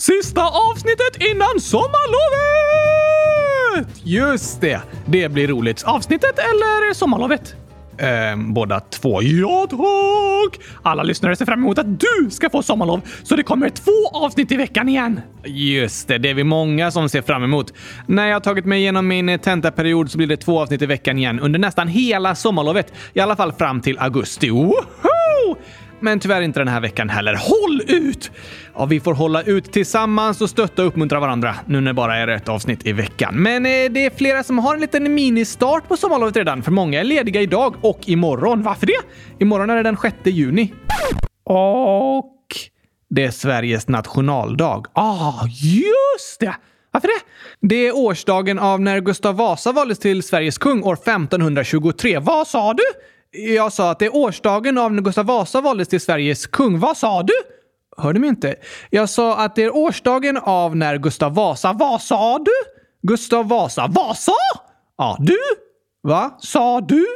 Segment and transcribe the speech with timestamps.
[0.00, 1.90] Sista avsnittet innan sommarlovet!
[4.04, 5.82] Just det, det blir roligt.
[5.84, 7.54] Avsnittet eller sommarlovet?
[7.98, 9.22] Eh, båda två.
[9.22, 10.60] Ja tack!
[10.82, 14.52] Alla lyssnare ser fram emot att du ska få sommarlov, så det kommer två avsnitt
[14.52, 15.20] i veckan igen.
[15.44, 17.72] Just det, det är vi många som ser fram emot.
[18.06, 21.18] När jag har tagit mig igenom min tentaperiod så blir det två avsnitt i veckan
[21.18, 22.92] igen under nästan hela sommarlovet.
[23.12, 24.50] I alla fall fram till augusti.
[24.50, 25.07] Woho!
[26.00, 27.34] Men tyvärr inte den här veckan heller.
[27.34, 28.30] Håll ut!
[28.74, 32.16] Ja, vi får hålla ut tillsammans och stötta och uppmuntra varandra nu när det bara
[32.16, 33.42] är ett avsnitt i veckan.
[33.42, 37.00] Men eh, det är flera som har en liten ministart på sommarlovet redan, för många
[37.00, 38.62] är lediga idag och imorgon.
[38.62, 39.00] Varför det?
[39.38, 40.72] Imorgon är det den 6 juni.
[41.44, 42.34] Och
[43.10, 44.86] det är Sveriges nationaldag.
[44.92, 46.54] Ah, just det!
[46.90, 47.20] Varför det?
[47.68, 52.18] Det är årsdagen av när Gustav Vasa valdes till Sveriges kung år 1523.
[52.18, 52.82] Vad sa du?
[53.30, 56.78] Jag sa att det är årsdagen av när Gustav Vasa valdes till Sveriges kung.
[56.78, 57.34] Vad sa du?
[57.96, 58.56] Hörde mig inte?
[58.90, 61.72] Jag sa att det är årsdagen av när Gustav Vasa...
[61.72, 62.52] Vad sa du?
[63.02, 63.86] Gustav Vasa.
[63.86, 64.32] Vasa?
[64.98, 65.38] Ja, du?
[66.02, 66.36] Va?
[66.38, 67.06] Sa du?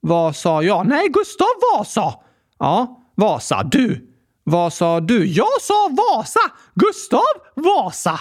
[0.00, 0.86] Vad sa jag?
[0.86, 2.14] Nej, Gustav Vasa.
[2.58, 3.62] Ja, Vasa.
[3.62, 4.12] Du.
[4.44, 5.26] Vad sa du?
[5.26, 6.40] Jag sa Vasa!
[6.74, 7.20] Gustav
[7.54, 8.20] Vasa!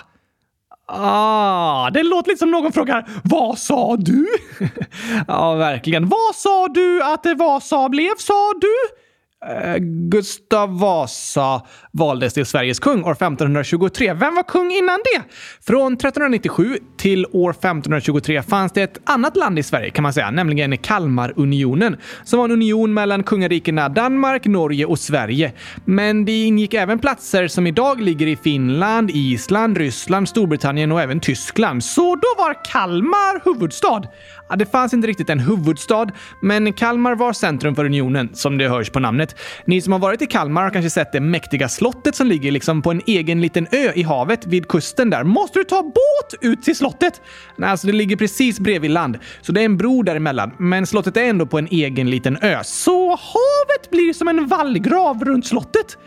[0.93, 4.27] Ah, det låter lite som någon frågar Vad sa du?
[5.27, 6.09] ja, verkligen.
[6.09, 9.00] Vad sa du att Vasa blev, sa du?
[9.49, 9.77] Eh,
[10.09, 11.61] Gustav Vasa
[11.91, 14.13] valdes till Sveriges kung år 1523.
[14.13, 15.21] Vem var kung innan det?
[15.65, 20.31] Från 1397 till år 1523 fanns det ett annat land i Sverige kan man säga,
[20.31, 25.53] nämligen Kalmarunionen, som var en union mellan kungarikena Danmark, Norge och Sverige.
[25.85, 31.19] Men det ingick även platser som idag ligger i Finland, Island, Ryssland, Storbritannien och även
[31.19, 31.83] Tyskland.
[31.83, 34.01] Så då var Kalmar huvudstad.
[34.49, 36.07] Ja, det fanns inte riktigt en huvudstad,
[36.41, 39.30] men Kalmar var centrum för unionen, som det hörs på namnet.
[39.65, 42.81] Ni som har varit i Kalmar har kanske sett det mäktiga slottet som ligger liksom
[42.81, 45.23] på en egen liten ö i havet vid kusten där.
[45.23, 47.21] Måste du ta båt ut till slottet?
[47.55, 50.51] Nej, alltså det ligger precis bredvid land, så det är en bro däremellan.
[50.57, 55.25] Men slottet är ändå på en egen liten ö, så havet blir som en vallgrav
[55.25, 55.97] runt slottet.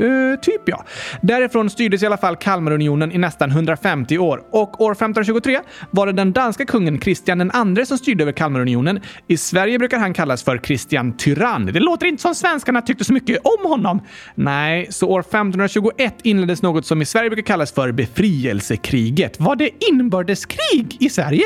[0.00, 0.84] Uh, typ ja.
[1.22, 5.60] Därifrån styrdes i alla fall Kalmarunionen i nästan 150 år och år 1523
[5.90, 9.00] var det den danska kungen Kristian II som styrde över Kalmarunionen.
[9.28, 11.66] I Sverige brukar han kallas för Kristian Tyrann.
[11.66, 14.00] Det låter inte som svenskarna tyckte så mycket om honom.
[14.34, 19.40] Nej, så år 1521 inleddes något som i Sverige brukar kallas för befrielsekriget.
[19.40, 21.44] Var det inbördeskrig i Sverige?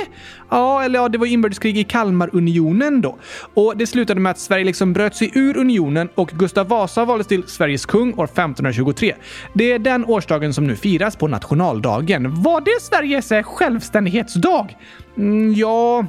[0.51, 3.19] Ja, eller ja, det var inbördeskrig i Kalmarunionen då.
[3.55, 7.27] Och det slutade med att Sverige liksom bröt sig ur unionen och Gustav Vasa valdes
[7.27, 9.15] till Sveriges kung år 1523.
[9.55, 12.43] Det är den årsdagen som nu firas på nationaldagen.
[12.43, 14.77] Var det Sveriges självständighetsdag?
[15.17, 16.07] Mm, ja...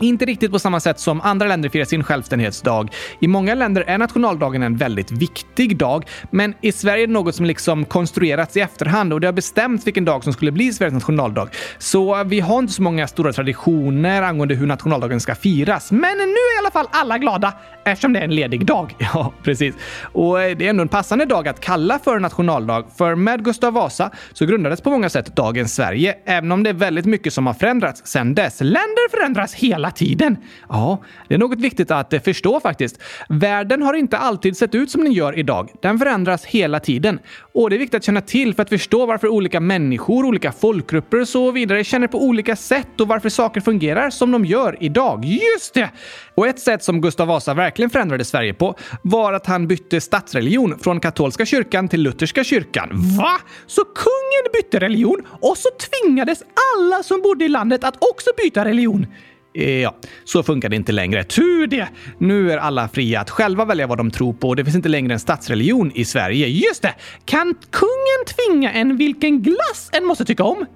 [0.00, 2.88] Inte riktigt på samma sätt som andra länder firar sin självständighetsdag.
[3.20, 7.34] I många länder är nationaldagen en väldigt viktig dag, men i Sverige är det något
[7.34, 10.94] som liksom konstruerats i efterhand och det har bestämts vilken dag som skulle bli Sveriges
[10.94, 11.48] nationaldag.
[11.78, 15.90] Så vi har inte så många stora traditioner angående hur nationaldagen ska firas.
[15.90, 17.52] Men nu är i alla fall alla glada
[17.84, 18.96] eftersom det är en ledig dag.
[19.14, 19.74] Ja, precis.
[20.02, 23.72] Och eh, det är ändå en passande dag att kalla för nationaldag, för med Gustav
[23.72, 27.46] Vasa så grundades på många sätt dagens Sverige, även om det är väldigt mycket som
[27.46, 28.60] har förändrats sedan dess.
[28.60, 30.36] Länder förändras hela tiden.
[30.68, 33.02] Ja, det är något viktigt att eh, förstå faktiskt.
[33.28, 35.70] Världen har inte alltid sett ut som den gör idag.
[35.82, 37.18] Den förändras hela tiden.
[37.54, 41.20] Och det är viktigt att känna till för att förstå varför olika människor, olika folkgrupper
[41.20, 45.24] och så vidare känner på olika sätt och varför saker fungerar som de gör idag.
[45.24, 45.90] Just det!
[46.34, 50.78] Och ett sätt som Gustav Vasa verkligen förändrade Sverige på var att han bytte statsreligion
[50.78, 52.88] från katolska kyrkan till lutherska kyrkan.
[52.92, 53.38] Va?
[53.66, 56.42] Så kungen bytte religion och så tvingades
[56.76, 59.06] alla som bodde i landet att också byta religion?
[59.54, 59.94] Eh, ja,
[60.24, 61.24] så funkar det inte längre.
[61.24, 61.88] Tur det!
[62.18, 64.88] Nu är alla fria att själva välja vad de tror på och det finns inte
[64.88, 66.46] längre en statsreligion i Sverige.
[66.46, 66.94] Just det!
[67.24, 70.66] Kan kungen tvinga en vilken glass en måste tycka om?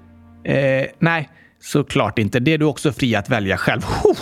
[0.44, 1.30] Eh, nej.
[1.64, 2.40] Såklart inte.
[2.40, 3.82] Det är du också fri att välja själv.
[4.04, 4.16] Oh,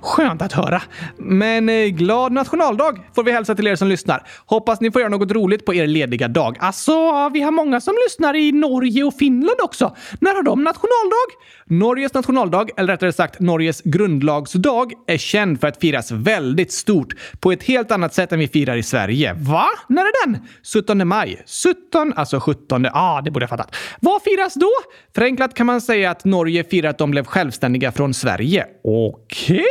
[0.00, 0.82] skönt att höra.
[1.18, 4.26] Men eh, glad nationaldag får vi hälsa till er som lyssnar.
[4.46, 6.56] Hoppas ni får göra något roligt på er lediga dag.
[6.60, 9.96] Alltså, vi har många som lyssnar i Norge och Finland också.
[10.20, 11.28] När har de nationaldag?
[11.70, 17.52] Norges nationaldag, eller rättare sagt Norges grundlagsdag, är känd för att firas väldigt stort på
[17.52, 19.34] ett helt annat sätt än vi firar i Sverige.
[19.34, 19.66] Va?
[19.88, 20.38] När är den?
[20.74, 21.42] 17 maj.
[21.90, 22.84] 17, alltså 17.
[22.84, 23.76] Ja, ah, det borde jag fattat.
[24.00, 24.70] Vad firas då?
[25.14, 28.66] Förenklat kan man säga att Norge firar att de blev självständiga från Sverige.
[28.84, 29.56] Okej?
[29.56, 29.64] Okay.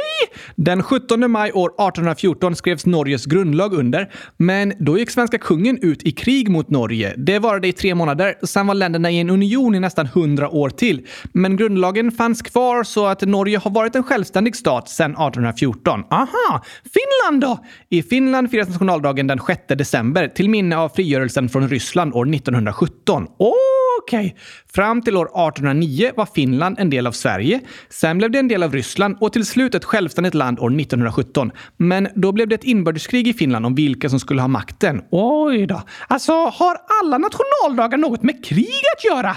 [0.56, 6.04] Den 17 maj år 1814 skrevs Norges grundlag under, men då gick svenska kungen ut
[6.04, 7.14] i krig mot Norge.
[7.18, 10.70] Det varade i tre månader, sen var länderna i en union i nästan hundra år
[10.70, 11.08] till.
[11.34, 16.04] Men grundlagen fanns kvar så att Norge har varit en självständig stat sedan 1814.
[16.12, 16.64] Aha!
[16.94, 17.66] Finland då?
[17.90, 23.28] I Finland firas nationaldagen den 6 december till minne av frigörelsen från Ryssland år 1917.
[23.38, 23.56] Okej!
[24.06, 24.26] Okej.
[24.26, 24.40] Okay.
[24.76, 27.62] Fram till år 1809 var Finland en del av Sverige.
[27.90, 31.52] Sen blev det en del av Ryssland och till slut ett självständigt land år 1917.
[31.78, 35.02] Men då blev det ett inbördeskrig i Finland om vilka som skulle ha makten.
[35.12, 35.82] Oj då.
[36.08, 39.36] Alltså, har alla nationaldagar något med krig att göra?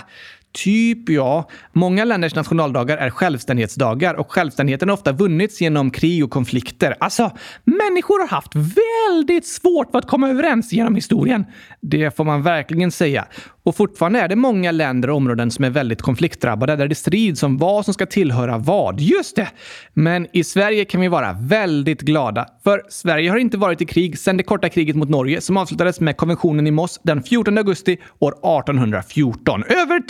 [0.52, 1.48] Typ ja.
[1.72, 6.94] Många länders nationaldagar är självständighetsdagar och självständigheten har ofta vunnits genom krig och konflikter.
[7.00, 7.30] Alltså,
[7.64, 11.44] människor har haft väldigt svårt för att komma överens genom historien.
[11.80, 13.26] Det får man verkligen säga.
[13.62, 17.42] Och fortfarande är det många länder och områden som är väldigt konfliktdrabbade där det strids
[17.42, 19.00] om vad som ska tillhöra vad.
[19.00, 19.48] Just det!
[19.92, 22.46] Men i Sverige kan vi vara väldigt glada.
[22.64, 26.00] För Sverige har inte varit i krig sedan det korta kriget mot Norge som avslutades
[26.00, 29.64] med konventionen i Moss den 14 augusti år 1814.
[29.64, 30.02] Över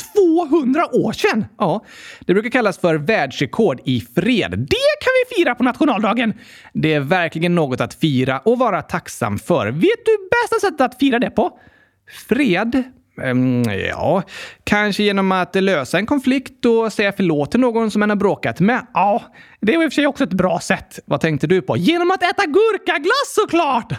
[0.50, 1.44] 200 år sedan!
[1.59, 1.85] Ja,
[2.21, 4.50] det brukar kallas för världsrekord i fred.
[4.50, 6.32] Det kan vi fira på nationaldagen!
[6.73, 9.67] Det är verkligen något att fira och vara tacksam för.
[9.67, 11.58] Vet du bästa sättet att fira det på?
[12.29, 12.85] Fred
[13.25, 14.23] Um, ja,
[14.65, 18.61] kanske genom att lösa en konflikt och säga förlåt till någon som man har bråkat
[18.61, 18.87] med.
[18.95, 19.23] Ja,
[19.61, 20.99] det är i och för sig också ett bra sätt.
[21.05, 21.77] Vad tänkte du på?
[21.77, 23.93] Genom att äta gurkaglass såklart!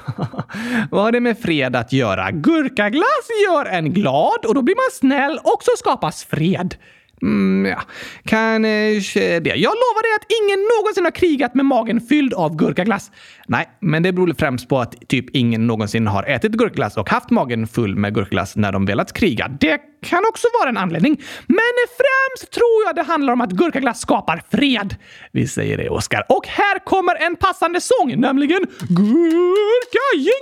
[0.91, 2.31] Vad har det med fred att göra?
[2.31, 6.75] Gurkaglass gör en glad och då blir man snäll och så skapas fred.
[7.21, 7.81] Mm, ja,
[8.25, 9.49] kanske eh, det.
[9.49, 13.11] Jag lovar dig att ingen någonsin har krigat med magen fylld av gurkaglass.
[13.47, 17.29] Nej, men det beror främst på att typ ingen någonsin har ätit gurkaglass och haft
[17.29, 19.47] magen full med gurkaglass när de velat kriga.
[19.59, 21.21] Det kan också vara en anledning.
[21.47, 24.95] Men främst tror jag det handlar om att gurkaglass skapar fred.
[25.31, 26.25] Vi säger det, Oskar.
[26.29, 30.39] Och här kommer en passande sång, nämligen Gurkagingen!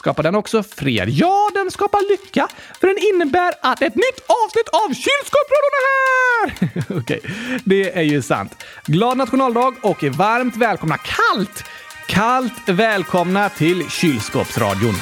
[0.00, 1.08] Skapar den också fred?
[1.08, 2.48] Ja, den skapar lycka.
[2.80, 6.70] För den innebär att ett nytt avsnitt av Kylskåpsradion är här!
[7.00, 7.30] Okej, okay.
[7.64, 8.64] det är ju sant.
[8.86, 11.64] Glad nationaldag och varmt välkomna, kallt,
[12.06, 14.94] kallt välkomna till Kylskåpsradion.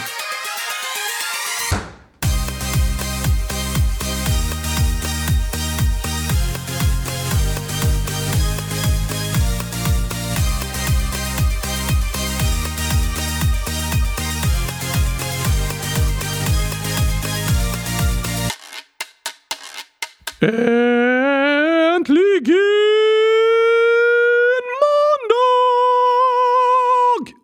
[20.41, 20.79] Äntligen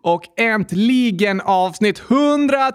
[0.05, 2.71] Och äntligen avsnitt 100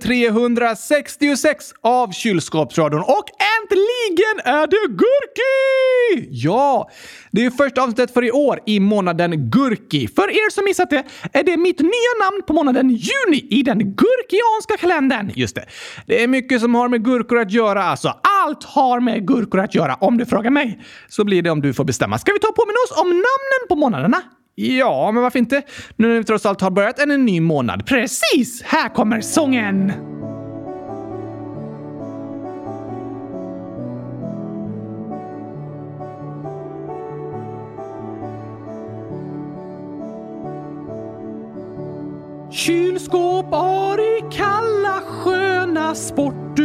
[0.00, 3.00] 366 av Kylskåpsradion.
[3.00, 3.24] Och
[3.60, 6.28] äntligen är det Gurki!
[6.30, 6.90] Ja,
[7.30, 10.08] det är första avsnittet för i år i månaden Gurki.
[10.08, 13.78] För er som missat det är det mitt nya namn på månaden juni i den
[13.78, 15.32] gurkianska kalendern.
[15.34, 15.64] Just det.
[16.06, 18.08] Det är mycket som har med gurkor att göra alltså.
[18.44, 20.80] Allt har med gurkor att göra om du frågar mig.
[21.08, 22.18] Så blir det om du får bestämma.
[22.18, 24.22] Ska vi ta och påminna oss om namnen på månaderna?
[24.54, 25.62] Ja, men varför inte?
[25.96, 27.86] Nu när vi trots allt har börjat en ny månad.
[27.86, 28.62] Precis!
[28.62, 29.92] Här kommer sången!
[42.50, 46.58] Kylskåp har i kalla sköna sport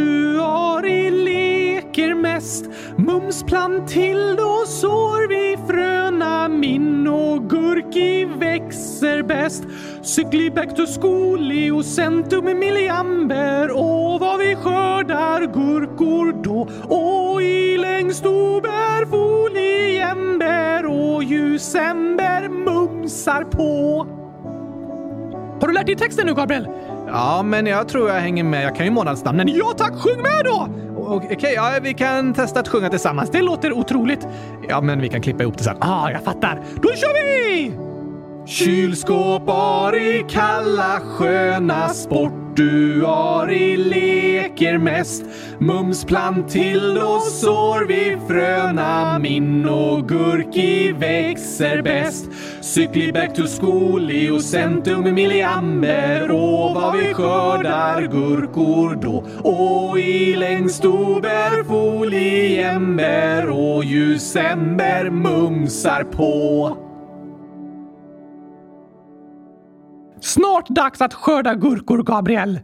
[1.89, 2.65] leker mest.
[2.97, 3.45] Mums
[3.87, 9.63] till då sår vi fröna min och gurki växer bäst.
[10.01, 17.77] Cykli back to school och centum milliamber och vad vi skördar gurkor då och i
[17.77, 24.05] längst ober foliember och ljusember mumsar på.
[25.61, 26.67] Har du lärt dig texten nu, Gabriel?
[27.07, 28.63] Ja, men jag tror jag hänger med.
[28.63, 29.47] Jag kan ju månadsnamnen.
[29.47, 30.88] Ja tack, sjung med då!
[31.09, 33.29] Okej, okay, ja, vi kan testa att sjunga tillsammans.
[33.29, 34.27] Det låter otroligt.
[34.67, 35.77] Ja, men vi kan klippa ihop det sen.
[35.79, 36.61] Ah, jag fattar.
[36.75, 37.73] Då kör vi!
[38.45, 39.49] Kylskåp
[39.95, 45.23] i kalla sköna sport du har i leker mest.
[45.59, 46.05] Mums
[46.49, 52.25] till och sår vi fröna min och gurki växer bäst.
[52.61, 59.23] Cykli back to school och centum milliamber och vad vi skördar gurkor då.
[59.49, 66.88] Och i längst ober foliember och ljusember mumsar på.
[70.21, 72.59] Snart dags att skörda gurkor, Gabriel.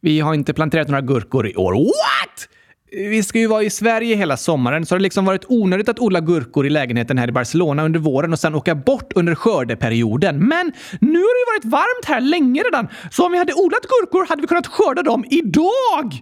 [0.00, 1.72] Vi har inte planterat några gurkor i år.
[1.72, 2.48] What?
[2.92, 5.98] Vi ska ju vara i Sverige hela sommaren, så det har liksom varit onödigt att
[5.98, 10.48] odla gurkor i lägenheten här i Barcelona under våren och sen åka bort under skördeperioden.
[10.48, 13.82] Men nu har det ju varit varmt här länge redan, så om vi hade odlat
[13.82, 16.12] gurkor hade vi kunnat skörda dem idag!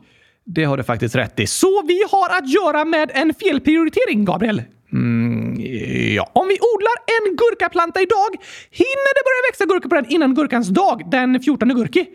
[0.44, 1.46] Det har du faktiskt rätt i.
[1.46, 4.62] Så vi har att göra med en felprioritering, Gabriel.
[4.92, 5.56] Mm,
[6.14, 6.30] ja.
[6.32, 8.30] Om vi odlar en gurkaplanta idag,
[8.70, 12.06] hinner det börja växa gurka på den innan gurkans dag, den 14 gurki?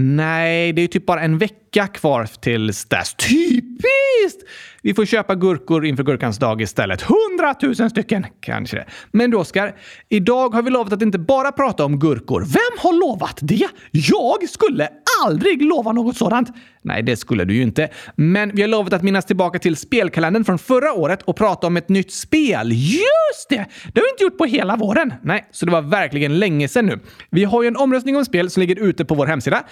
[0.00, 3.14] Nej, det är ju typ bara en vecka kvar tills dess.
[3.14, 4.48] Typiskt!
[4.82, 7.02] Vi får köpa gurkor inför gurkans dag istället.
[7.02, 8.26] Hundratusen stycken!
[8.40, 8.84] Kanske det.
[9.12, 9.74] Men du Oskar,
[10.08, 12.40] idag har vi lovat att inte bara prata om gurkor.
[12.40, 13.68] Vem har lovat det?
[13.90, 14.88] Jag skulle
[15.24, 16.48] aldrig lova något sådant.
[16.82, 17.88] Nej, det skulle du ju inte.
[18.16, 21.76] Men vi har lovat att minnas tillbaka till spelkalendern från förra året och prata om
[21.76, 22.72] ett nytt spel.
[22.72, 23.66] Just det!
[23.94, 25.12] Det har vi inte gjort på hela våren.
[25.22, 26.98] Nej, så det var verkligen länge sedan nu.
[27.30, 29.64] Vi har ju en omröstning om spel som ligger ute på vår hemsida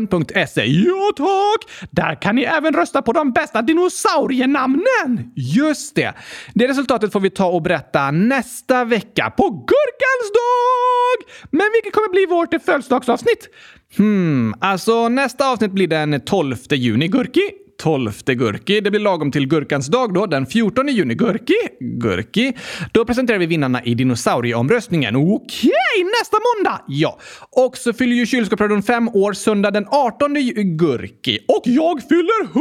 [0.00, 0.64] www.kylskåpsradion.se.
[0.64, 1.88] Ja, tack!
[1.90, 5.32] Där kan ni även rösta på de bästa dinosaurienamnen!
[5.36, 6.14] Just det.
[6.54, 11.34] Det resultatet får vi ta och berätta nästa vecka på Gurkans dag!
[11.50, 13.48] Men vilket kommer bli vårt födelsedagsavsnitt?
[13.96, 17.65] Hmm, alltså nästa avsnitt blir den 12 juni, Gurki.
[17.78, 18.80] 12 Gurki.
[18.80, 21.14] Det blir lagom till Gurkans dag då, den 14 juni.
[21.14, 22.52] Gurki, Gurki.
[22.92, 25.16] Då presenterar vi vinnarna i dinosaurieomröstningen.
[25.16, 26.84] Okej, nästa måndag!
[26.88, 27.18] Ja.
[27.50, 30.34] Och så fyller ju kylskåpsradion fem år söndag den 18
[30.76, 31.38] Gurki.
[31.48, 32.52] Och jag fyller 100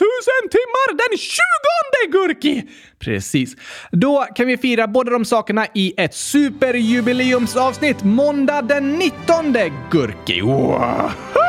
[0.00, 1.38] 000 timmar den 20
[2.12, 2.68] Gurki!
[2.98, 3.56] Precis.
[3.92, 9.56] Då kan vi fira båda de sakerna i ett superjubileumsavsnitt måndag den 19
[9.90, 10.40] Gurki.
[10.40, 11.47] Wow!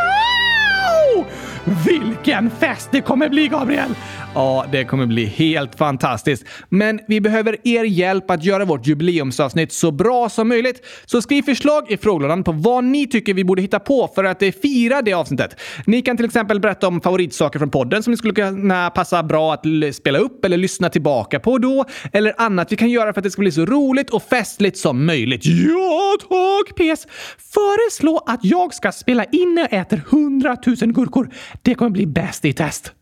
[1.85, 3.95] Vilken fest det kommer bli, Gabriel!
[4.39, 6.45] Ja, det kommer bli helt fantastiskt.
[6.69, 10.85] Men vi behöver er hjälp att göra vårt jubileumsavsnitt så bra som möjligt.
[11.05, 14.43] Så skriv förslag i frågelådan på vad ni tycker vi borde hitta på för att
[14.61, 15.55] fira det avsnittet.
[15.85, 19.53] Ni kan till exempel berätta om favoritsaker från podden som ni skulle kunna passa bra
[19.53, 21.85] att spela upp eller lyssna tillbaka på då.
[22.13, 25.05] Eller annat vi kan göra för att det ska bli så roligt och festligt som
[25.05, 25.45] möjligt.
[25.45, 26.75] Ja, tack!
[26.75, 27.07] PS.
[27.53, 31.29] Föreslå att jag ska spela in när jag äter 100 000 gurkor.
[31.61, 32.93] Det kommer bli bäst i test.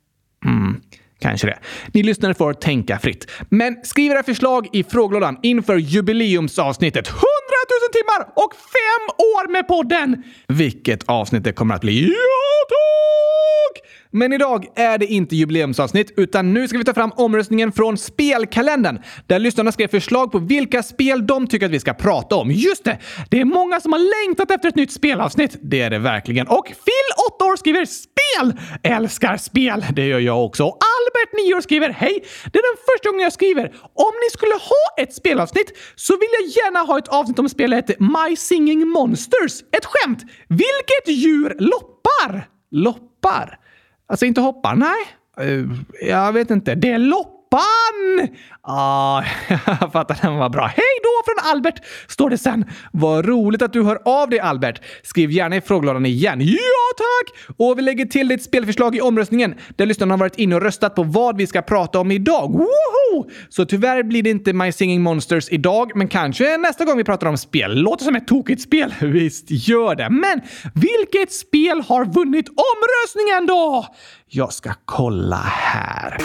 [0.46, 0.82] Mm.
[1.20, 1.60] Kanske det.
[1.94, 3.32] Ni lyssnare får tänka fritt.
[3.50, 7.08] Men skriv era förslag i frågelådan inför jubileumsavsnittet.
[7.08, 10.24] 100 000 timmar och fem år med podden!
[10.48, 12.02] Vilket avsnitt det kommer att bli.
[12.04, 13.84] Ja, tack!
[14.12, 19.00] Men idag är det inte jubileumsavsnitt, utan nu ska vi ta fram omröstningen från spelkalendern,
[19.28, 22.52] där lyssnarna skrev förslag på vilka spel de tycker att vi ska prata om.
[22.52, 22.98] Just det!
[23.30, 25.58] Det är många som har längtat efter ett nytt spelavsnitt.
[25.62, 26.48] Det är det verkligen.
[26.48, 28.54] Och Phil, 8 år, skriver spel!
[28.84, 29.86] Älskar spel!
[29.94, 30.64] Det gör jag också.
[30.64, 32.24] Albert Robert, 9 år, skriver hej!
[32.52, 33.66] Det är den första gången jag skriver.
[33.94, 38.00] Om ni skulle ha ett spelavsnitt så vill jag gärna ha ett avsnitt om spelet
[38.00, 39.62] My Singing Monsters.
[39.78, 40.24] Ett skämt!
[40.48, 42.48] Vilket djur loppar?
[42.72, 43.60] Loppar?
[44.08, 44.76] Alltså inte hoppar?
[44.76, 44.98] Nej.
[45.42, 46.76] Uh, jag vet inte.
[46.76, 48.38] Det är lopp loppan!
[48.62, 49.24] Ah,
[49.66, 50.66] jag fattar, den var bra.
[50.66, 52.66] Hej då från Albert, står det sen.
[52.92, 54.82] Vad roligt att du hör av dig Albert.
[55.04, 56.42] Skriv gärna i frågelådan igen.
[56.42, 56.58] Ja
[56.98, 57.56] tack!
[57.58, 60.96] Och vi lägger till ditt spelförslag i omröstningen där lyssnarna har varit inne och röstat
[60.96, 62.52] på vad vi ska prata om idag.
[62.52, 63.30] Woho!
[63.50, 67.28] Så tyvärr blir det inte My Singing Monsters idag, men kanske nästa gång vi pratar
[67.28, 67.82] om spel.
[67.82, 68.94] Låter som ett tokigt spel.
[69.02, 70.10] Visst gör det.
[70.10, 70.42] Men
[70.76, 73.86] vilket spel har vunnit omröstningen då?
[74.30, 76.18] Jag ska kolla här.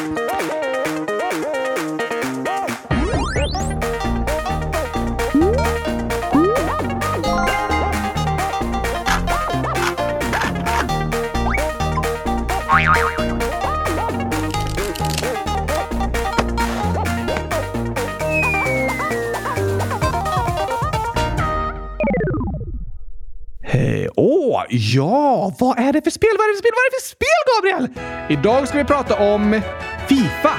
[24.16, 25.54] Åh, ja!
[25.58, 26.30] Vad är det för spel?
[26.38, 26.74] Vad är det för spel?
[26.78, 27.88] Vad är det för spel, Gabriel?
[28.30, 29.60] Idag ska vi prata om
[30.08, 30.52] Fifa.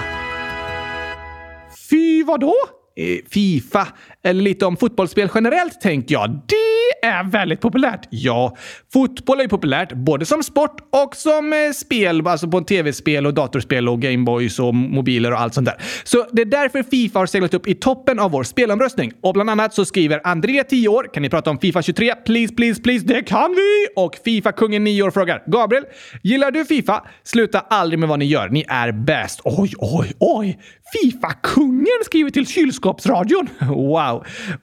[1.90, 2.54] Fy vadå?
[2.96, 3.88] Eh, Fifa,
[4.24, 6.30] eller lite om fotbollsspel generellt tänker jag.
[6.30, 8.08] Det är väldigt populärt.
[8.10, 8.56] Ja,
[8.94, 13.34] fotboll är ju populärt både som sport och som eh, spel, alltså på tv-spel och
[13.34, 15.76] datorspel och Gameboys och mobiler och allt sånt där.
[16.04, 19.12] Så det är därför Fifa har seglat upp i toppen av vår spelomröstning.
[19.22, 22.16] Och bland annat så skriver André, 10 år, kan ni prata om Fifa 23?
[22.16, 23.06] Please, please, please.
[23.06, 23.88] Det kan vi!
[23.96, 25.84] Och Fifa-kungen, 9 år, frågar Gabriel,
[26.22, 27.04] gillar du Fifa?
[27.24, 28.50] Sluta aldrig med vad ni gör.
[28.50, 29.42] Ni är bäst.
[29.44, 30.60] Oj, oj, oj!
[30.94, 33.50] Fifa-kungen skriver till kylskåpsradion.
[33.74, 34.13] Wow!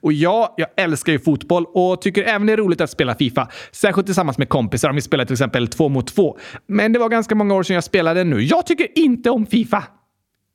[0.01, 3.49] Och ja, jag älskar ju fotboll och tycker även det är roligt att spela Fifa.
[3.73, 6.39] Särskilt tillsammans med kompisar om vi spelar till exempel två mot två.
[6.67, 8.43] Men det var ganska många år sedan jag spelade nu.
[8.43, 9.85] Jag tycker inte om Fifa.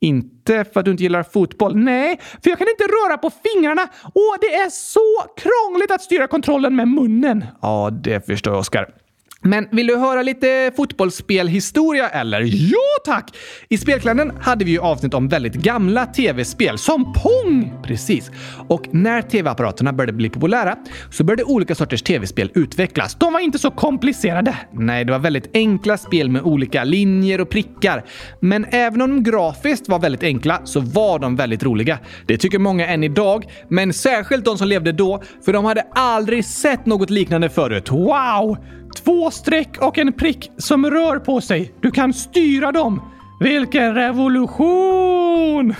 [0.00, 1.76] Inte för att du inte gillar fotboll.
[1.76, 6.26] Nej, för jag kan inte röra på fingrarna och det är så krångligt att styra
[6.26, 7.44] kontrollen med munnen.
[7.62, 9.05] Ja, det förstår jag, Oskar.
[9.46, 12.40] Men vill du höra lite fotbollsspelhistoria eller?
[12.72, 13.36] Ja tack!
[13.68, 17.72] I Spelklännen hade vi ju avsnitt om väldigt gamla tv-spel, som Pong!
[17.82, 18.30] Precis.
[18.68, 20.76] Och när tv-apparaterna började bli populära
[21.10, 23.14] så började olika sorters tv-spel utvecklas.
[23.14, 24.56] De var inte så komplicerade.
[24.72, 28.04] Nej, det var väldigt enkla spel med olika linjer och prickar.
[28.40, 31.98] Men även om de grafiskt var väldigt enkla så var de väldigt roliga.
[32.26, 36.44] Det tycker många än idag, men särskilt de som levde då, för de hade aldrig
[36.44, 37.90] sett något liknande förut.
[37.90, 38.56] Wow!
[39.04, 41.72] Två streck och en prick som rör på sig.
[41.80, 43.02] Du kan styra dem.
[43.40, 45.74] Vilken revolution!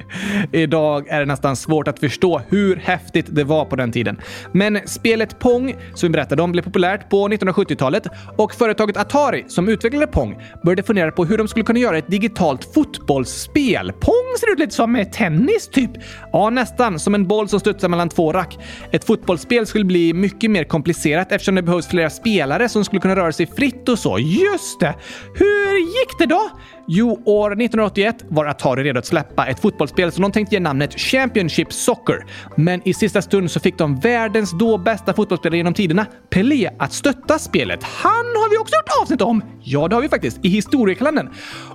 [0.52, 4.20] Idag är det nästan svårt att förstå hur häftigt det var på den tiden.
[4.52, 9.68] Men spelet Pong, som vi berättade om, blev populärt på 1970-talet och företaget Atari, som
[9.68, 13.92] utvecklade Pong, började fundera på hur de skulle kunna göra ett digitalt fotbollsspel.
[13.92, 15.90] Pong ser ut lite som tennis, typ.
[16.32, 16.98] Ja, nästan.
[16.98, 18.58] Som en boll som studsar mellan två rack.
[18.90, 23.16] Ett fotbollsspel skulle bli mycket mer komplicerat eftersom det behövs flera spelare som skulle kunna
[23.16, 24.18] röra sig fritt och så.
[24.18, 24.94] Just det!
[25.34, 26.50] Hur gick det då?
[26.86, 31.00] Jo, år 1981 var Atari redo att släppa ett fotbollsspel som de tänkte ge namnet
[31.00, 32.26] Championship Soccer.
[32.56, 36.92] Men i sista stund så fick de världens då bästa fotbollsspelare genom tiderna, Pelé, att
[36.92, 37.82] stötta spelet.
[37.82, 39.44] Han har vi också gjort avsnitt om!
[39.62, 41.28] Ja, det har vi faktiskt, i historiekalendern.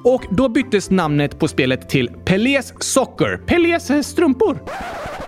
[0.03, 3.37] Och då byttes namnet på spelet till Pelés Soccer.
[3.37, 4.59] Pelés strumpor.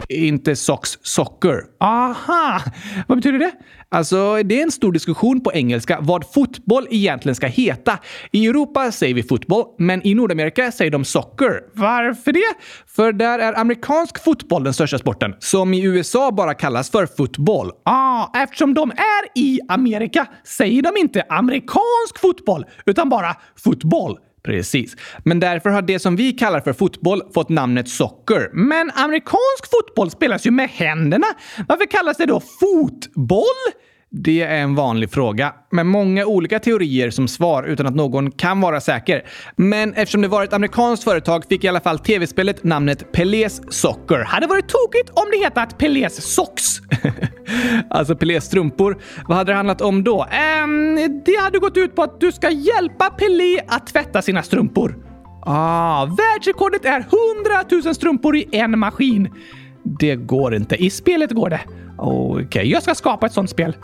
[0.09, 1.63] Inte socks socker.
[1.79, 2.61] Aha!
[3.07, 3.51] Vad betyder det?
[3.89, 7.99] Alltså, det är en stor diskussion på engelska vad fotboll egentligen ska heta.
[8.31, 11.61] I Europa säger vi fotboll, men i Nordamerika säger de soccer.
[11.73, 12.53] Varför det?
[12.87, 17.71] För där är amerikansk fotboll den största sporten, som i USA bara kallas för fotboll.
[17.85, 24.17] Ah, eftersom de är i Amerika säger de inte amerikansk fotboll, utan bara fotboll.
[24.47, 24.95] Precis.
[25.23, 28.49] Men därför har det som vi kallar för fotboll fått namnet socker.
[28.53, 31.27] Men amerikansk fotboll spelas ju med händerna.
[31.67, 33.43] Varför kallas det då fotboll?
[34.09, 38.61] Det är en vanlig fråga, med många olika teorier som svar utan att någon kan
[38.61, 39.25] vara säker.
[39.55, 44.19] Men eftersom det var ett amerikanskt företag fick i alla fall tv-spelet namnet Pelés Socker.
[44.19, 46.79] Hade varit tokigt om det hetat Pelés Socks.
[47.89, 48.97] alltså Pelés strumpor.
[49.27, 50.27] Vad hade det handlat om då?
[50.63, 50.95] Um,
[51.25, 54.95] det hade gått ut på att du ska hjälpa Pelé att tvätta sina strumpor.
[55.41, 59.29] Ah, världsrekordet är 100 000 strumpor i en maskin.
[59.83, 60.75] Det går inte.
[60.75, 61.61] I spelet går det.
[61.97, 63.75] Okej, okay, jag ska skapa ett sånt spel.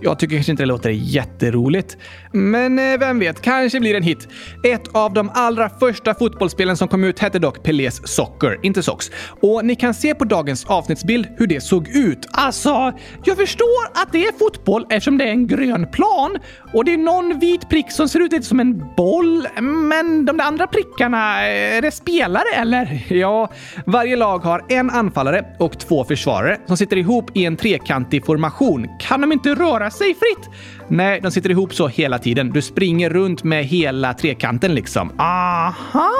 [0.00, 1.96] Jag tycker kanske inte det låter jätteroligt.
[2.32, 4.28] Men eh, vem vet, kanske blir det en hit.
[4.64, 9.10] Ett av de allra första fotbollsspelen som kom ut hette dock Pelés Soccer, inte Sox.
[9.40, 12.26] Och ni kan se på dagens avsnittsbild hur det såg ut.
[12.32, 12.92] Alltså,
[13.24, 16.38] jag förstår att det är fotboll eftersom det är en grön plan
[16.72, 19.48] och det är någon vit prick som ser ut lite som en boll.
[19.62, 23.02] Men de där andra prickarna, eh, är det spelare eller?
[23.16, 23.50] Ja,
[23.86, 28.88] varje lag har en anfallare och två försvarare som sitter ihop i en trekantig formation.
[29.00, 30.50] Kan de inte röra röra sig fritt.
[30.88, 32.50] Nej, de sitter ihop så hela tiden.
[32.50, 35.12] Du springer runt med hela trekanten liksom.
[35.18, 36.10] Aha!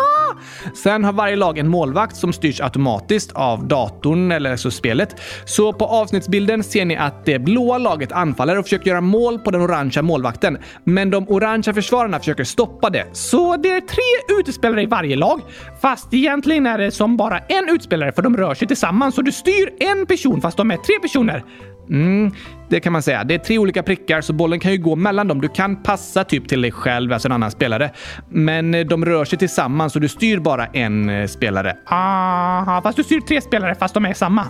[0.74, 5.20] Sen har varje lag en målvakt som styrs automatiskt av datorn eller så spelet.
[5.44, 9.50] Så på avsnittsbilden ser ni att det blåa laget anfaller och försöker göra mål på
[9.50, 10.59] den orangea målvakten.
[10.85, 13.07] Men de orangea försvararna försöker stoppa det.
[13.12, 15.40] Så det är tre utespelare i varje lag.
[15.83, 19.33] Fast egentligen är det som bara en utspelare för de rör sig tillsammans så du
[19.33, 21.44] styr en person fast de är tre personer.
[21.90, 22.33] Mm,
[22.68, 23.24] det kan man säga.
[23.24, 25.40] Det är tre olika prickar så bollen kan ju gå mellan dem.
[25.40, 27.90] Du kan passa typ till dig själv, alltså en annan spelare.
[28.29, 31.76] Men eh, de rör sig tillsammans och du styr bara en eh, spelare.
[31.87, 34.46] Aha, fast du styr tre spelare fast de är samma.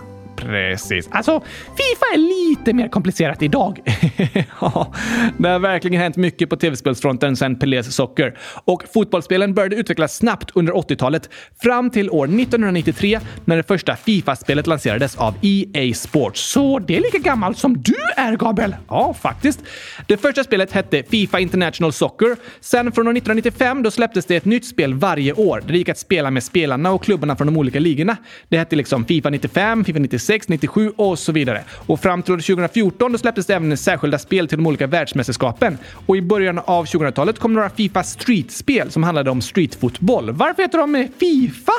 [0.47, 1.09] Precis.
[1.11, 1.43] Alltså,
[1.77, 3.79] Fifa är lite mer komplicerat idag.
[4.61, 4.93] ja,
[5.37, 8.37] det har verkligen hänt mycket på tv-spelsfronten sedan Pelés socker.
[8.65, 11.29] Och fotbollsspelen började utvecklas snabbt under 80-talet
[11.61, 16.51] fram till år 1993 när det första Fifa-spelet lanserades av EA Sports.
[16.51, 18.75] Så det är lika gammalt som du är, Gabriel?
[18.87, 19.59] Ja, faktiskt.
[20.07, 22.35] Det första spelet hette Fifa International Soccer.
[22.59, 25.89] Sen från år 1995 då släpptes det ett nytt spel varje år där det gick
[25.89, 28.17] att spela med spelarna och klubbarna från de olika ligorna.
[28.49, 31.63] Det hette liksom Fifa 95, Fifa 96 96, 97 och så vidare.
[31.87, 35.77] Och fram till 2014 då släpptes det även särskilda spel till de olika världsmästerskapen.
[36.07, 40.31] Och i början av 2000-talet kom några Fifa Street-spel som handlade om streetfotboll.
[40.31, 41.71] Varför heter de Fifa?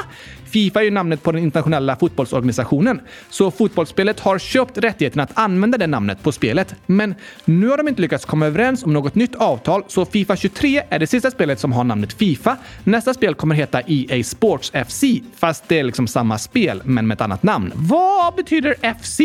[0.50, 5.78] Fifa är ju namnet på den internationella fotbollsorganisationen, så fotbollsspelet har köpt rättigheten att använda
[5.78, 6.74] det namnet på spelet.
[6.86, 10.82] Men nu har de inte lyckats komma överens om något nytt avtal, så Fifa 23
[10.88, 12.56] är det sista spelet som har namnet Fifa.
[12.84, 15.04] Nästa spel kommer heta EA Sports FC,
[15.36, 17.72] fast det är liksom samma spel, men med ett annat namn.
[17.74, 19.20] Vad betyder FC?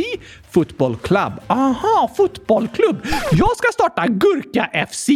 [0.52, 1.34] Football Club.
[1.48, 2.98] Aha, fotbollklubb.
[3.32, 5.10] Jag ska starta Gurka FC.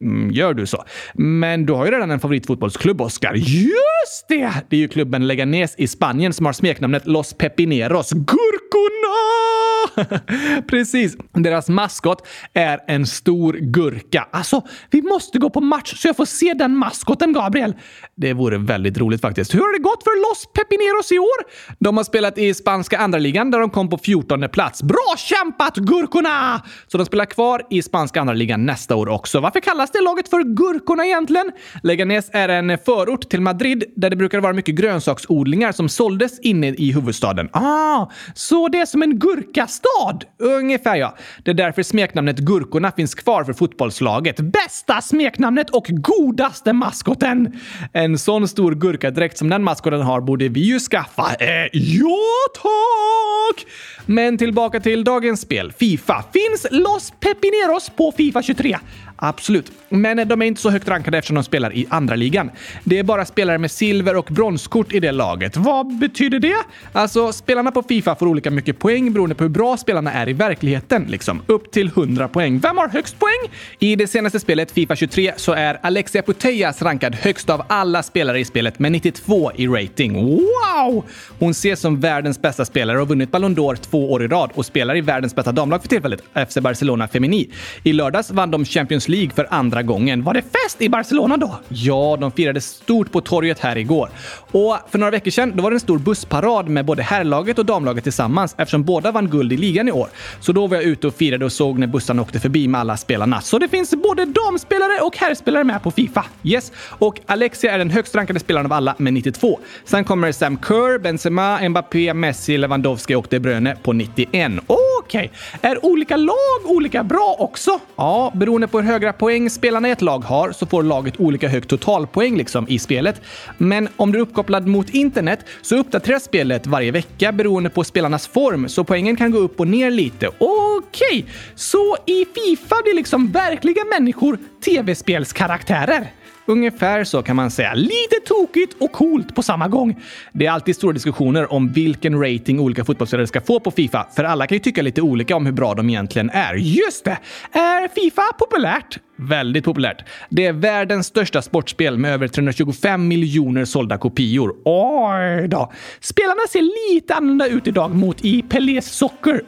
[0.00, 0.84] Mm, gör du så?
[1.14, 3.34] Men du har ju redan en favoritfotbollsklubb, Oskar.
[3.34, 4.52] Just det!
[4.68, 8.12] Det är ju klubben Leganes i Spanien som har smeknamnet Los Pepineros.
[8.12, 9.37] Gurkorna!
[10.68, 11.16] Precis.
[11.32, 14.28] Deras maskot är en stor gurka.
[14.30, 17.74] Alltså, vi måste gå på match så jag får se den maskoten, Gabriel.
[18.16, 19.54] Det vore väldigt roligt faktiskt.
[19.54, 21.44] Hur har det gått för Los Pepineros i år?
[21.78, 24.82] De har spelat i spanska andra ligan där de kom på 14 plats.
[24.82, 26.62] Bra kämpat, Gurkorna!
[26.86, 29.40] Så de spelar kvar i spanska andra ligan nästa år också.
[29.40, 31.52] Varför kallas det laget för Gurkorna egentligen?
[31.82, 36.68] Leganes är en förort till Madrid där det brukar vara mycket grönsaksodlingar som såldes inne
[36.68, 37.48] i huvudstaden.
[37.52, 40.24] Ah, så det är som en gurka stad?
[40.38, 41.16] Ungefär ja.
[41.42, 44.40] Det är därför smeknamnet Gurkorna finns kvar för fotbollslaget.
[44.40, 47.60] Bästa smeknamnet och godaste maskoten!
[47.92, 51.34] En sån stor gurkadräkt som den maskoten har borde vi ju skaffa.
[51.40, 52.18] Eh, ja
[52.54, 53.66] tack!
[54.06, 56.24] Men tillbaka till dagens spel, Fifa.
[56.32, 58.78] Finns Los Pepineros på Fifa 23?
[59.20, 62.50] Absolut, men de är inte så högt rankade eftersom de spelar i andra ligan.
[62.84, 65.56] Det är bara spelare med silver och bronskort i det laget.
[65.56, 66.56] Vad betyder det?
[66.92, 70.32] Alltså, spelarna på Fifa får olika mycket poäng beroende på hur bra spelarna är i
[70.32, 71.04] verkligheten.
[71.08, 72.58] Liksom upp till 100 poäng.
[72.58, 73.52] Vem har högst poäng?
[73.78, 78.40] I det senaste spelet, Fifa 23, så är Alexia Putellas rankad högst av alla spelare
[78.40, 80.14] i spelet med 92 i rating.
[80.14, 81.04] Wow!
[81.38, 84.50] Hon ses som världens bästa spelare och har vunnit Ballon d'Or två år i rad
[84.54, 87.50] och spelar i världens bästa damlag för tillfället, FC Barcelona Femini.
[87.82, 90.24] I lördags vann de Champions League för andra gången.
[90.24, 91.58] Var det fest i Barcelona då?
[91.68, 94.10] Ja, de firade stort på torget här igår.
[94.52, 97.66] Och för några veckor sedan då var det en stor bussparad med både herrlaget och
[97.66, 100.08] damlaget tillsammans eftersom båda vann guld i ligan i år.
[100.40, 102.96] Så då var jag ute och firade och såg när bussarna åkte förbi med alla
[102.96, 103.40] spelarna.
[103.40, 106.24] Så det finns både damspelare och herrspelare med på Fifa.
[106.42, 109.60] Yes, och Alexia är den högst rankade spelaren av alla med 92.
[109.84, 114.52] Sen kommer Sam Kerr, Benzema, Mbappé, Messi, Lewandowski och De Bruyne på 91.
[114.66, 115.70] Okej, okay.
[115.70, 117.80] är olika lag olika bra också?
[117.96, 121.20] Ja, beroende på hur hög höga poäng spelarna i ett lag har så får laget
[121.20, 123.20] olika hög totalpoäng liksom i spelet.
[123.58, 128.28] Men om du är uppkopplad mot internet så uppdateras spelet varje vecka beroende på spelarnas
[128.28, 130.28] form, så poängen kan gå upp och ner lite.
[130.28, 131.24] Okej, okay.
[131.54, 136.12] så i Fifa blir liksom verkliga människor tv-spelskaraktärer?
[136.48, 137.74] Ungefär så kan man säga.
[137.74, 140.02] Lite tokigt och coolt på samma gång.
[140.32, 144.24] Det är alltid stora diskussioner om vilken rating olika fotbollsspelare ska få på Fifa, för
[144.24, 146.54] alla kan ju tycka lite olika om hur bra de egentligen är.
[146.54, 147.18] Just det!
[147.52, 148.98] Är Fifa populärt?
[149.20, 150.04] Väldigt populärt.
[150.28, 154.54] Det är världens största sportspel med över 325 miljoner sålda kopior.
[154.64, 155.72] Oj då!
[156.00, 159.42] Spelarna ser lite annorlunda ut idag mot i Pelés Soccer.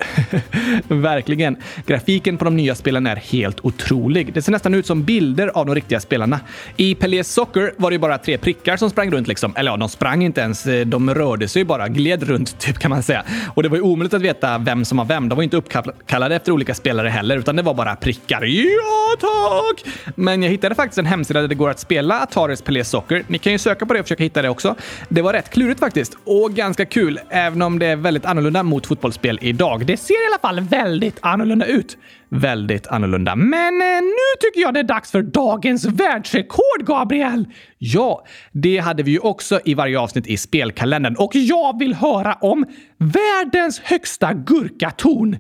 [0.95, 1.57] Verkligen.
[1.87, 4.33] Grafiken på de nya spelen är helt otrolig.
[4.35, 6.41] Det ser nästan ut som bilder av de riktiga spelarna.
[6.77, 9.53] I Pelés Soccer var det bara tre prickar som sprang runt liksom.
[9.57, 10.67] Eller ja, de sprang inte ens.
[10.87, 13.25] De rörde sig bara, gled runt typ kan man säga.
[13.55, 15.29] Och det var ju omöjligt att veta vem som var vem.
[15.29, 18.45] De var inte uppkallade efter olika spelare heller, utan det var bara prickar.
[18.45, 19.60] Ja, tack!
[19.61, 19.95] Sak.
[20.15, 23.25] Men jag hittade faktiskt en hemsida där det går att spela Ataris Pelé Soccer.
[23.27, 24.75] Ni kan ju söka på det och försöka hitta det också.
[25.09, 28.87] Det var rätt klurigt faktiskt och ganska kul, även om det är väldigt annorlunda mot
[28.87, 29.87] fotbollsspel idag.
[29.87, 31.99] Det ser i alla fall väldigt annorlunda ut.
[32.33, 33.37] Väldigt annorlunda.
[33.37, 37.47] Men eh, nu tycker jag det är dags för dagens världsrekord, Gabriel!
[37.79, 42.35] Ja, det hade vi ju också i varje avsnitt i spelkalendern och jag vill höra
[42.35, 42.65] om
[42.99, 45.39] världens högsta gurkatorn.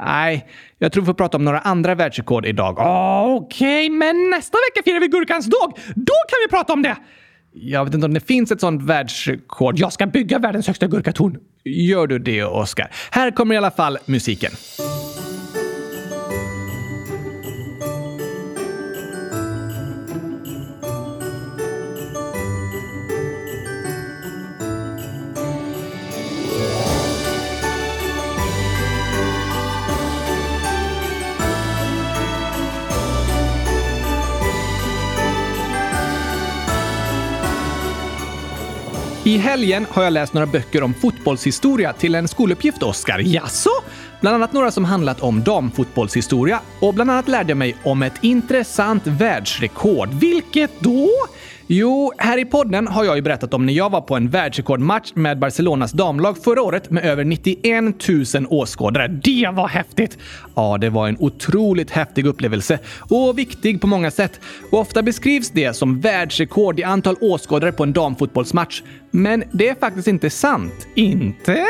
[0.00, 0.46] Nej,
[0.78, 2.76] jag tror vi får prata om några andra världsrekord idag.
[2.78, 5.72] Ah, okej, okay, men nästa vecka firar vi Gurkans dag.
[5.96, 6.96] Då kan vi prata om det!
[7.52, 9.78] Jag vet inte om det finns ett sånt världsrekord.
[9.78, 11.38] Jag ska bygga världens högsta gurkatorn.
[11.64, 12.90] Gör du det, Oskar?
[13.10, 14.52] Här kommer i alla fall musiken.
[39.28, 43.18] I helgen har jag läst några böcker om fotbollshistoria till en skoluppgift, Oskar.
[43.18, 43.70] Jaså?
[44.20, 48.14] Bland annat några som handlat om damfotbollshistoria och bland annat lärde jag mig om ett
[48.20, 50.08] intressant världsrekord.
[50.08, 51.08] Vilket då?
[51.70, 55.12] Jo, här i podden har jag ju berättat om när jag var på en världsrekordmatch
[55.14, 59.08] med Barcelonas damlag förra året med över 91 000 åskådare.
[59.08, 60.18] Det var häftigt!
[60.54, 64.40] Ja, det var en otroligt häftig upplevelse och viktig på många sätt.
[64.70, 68.82] Och ofta beskrivs det som världsrekord i antal åskådare på en damfotbollsmatch.
[69.10, 70.86] Men det är faktiskt inte sant.
[70.94, 71.66] Inte?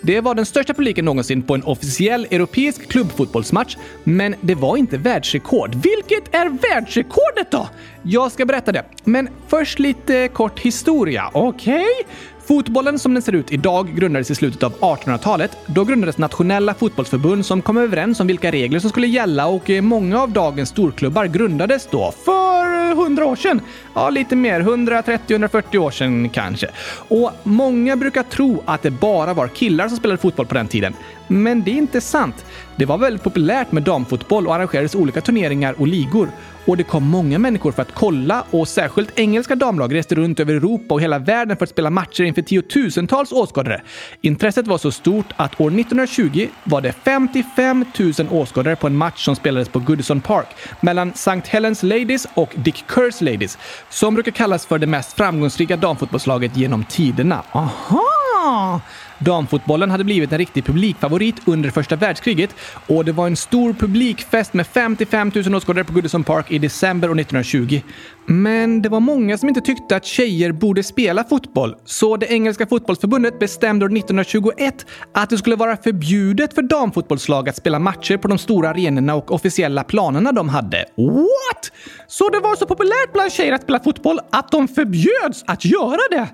[0.00, 4.96] Det var den största publiken någonsin på en officiell europeisk klubbfotbollsmatch, men det var inte
[4.98, 5.74] världsrekord.
[5.74, 7.68] Vilket är världsrekordet då?
[8.02, 11.74] Jag ska berätta det, men först lite kort historia, okej?
[11.74, 12.14] Okay?
[12.46, 15.56] Fotbollen som den ser ut idag grundades i slutet av 1800-talet.
[15.66, 19.82] Då grundades nationella fotbollsförbund som kom överens om vilka regler som skulle gälla och eh,
[19.82, 23.60] många av dagens storklubbar grundades då för eh, 100 år sedan.
[23.94, 24.60] Ja, lite mer.
[24.60, 26.68] 130-140 år sedan kanske.
[27.08, 30.94] Och många brukar tro att det bara var killar som spelade fotboll på den tiden.
[31.26, 32.44] Men det är inte sant.
[32.76, 36.28] Det var väldigt populärt med damfotboll och arrangerades olika turneringar och ligor.
[36.64, 40.54] Och det kom många människor för att kolla och särskilt engelska damlag reste runt över
[40.54, 43.82] Europa och hela världen för att spela matcher inför tiotusentals åskådare.
[44.20, 49.24] Intresset var så stort att år 1920 var det 55 000 åskådare på en match
[49.24, 50.46] som spelades på Goodison Park
[50.80, 51.42] mellan St.
[51.46, 53.58] Helens Ladies och Dick Kerrs Ladies,
[53.88, 57.42] som brukar kallas för det mest framgångsrika damfotbollslaget genom tiderna.
[57.52, 58.21] Aha!
[58.42, 58.80] Aha!
[59.18, 62.54] Damfotbollen hade blivit en riktig publikfavorit under första världskriget
[62.86, 67.08] och det var en stor publikfest med 55 000 åskådare på Goodison Park i december
[67.08, 67.80] 1920.
[68.26, 72.66] Men det var många som inte tyckte att tjejer borde spela fotboll, så det engelska
[72.66, 78.28] fotbollsförbundet bestämde år 1921 att det skulle vara förbjudet för damfotbollslag att spela matcher på
[78.28, 80.84] de stora arenorna och officiella planerna de hade.
[80.96, 81.72] What?
[82.06, 86.00] Så det var så populärt bland tjejer att spela fotboll att de förbjöds att göra
[86.10, 86.28] det?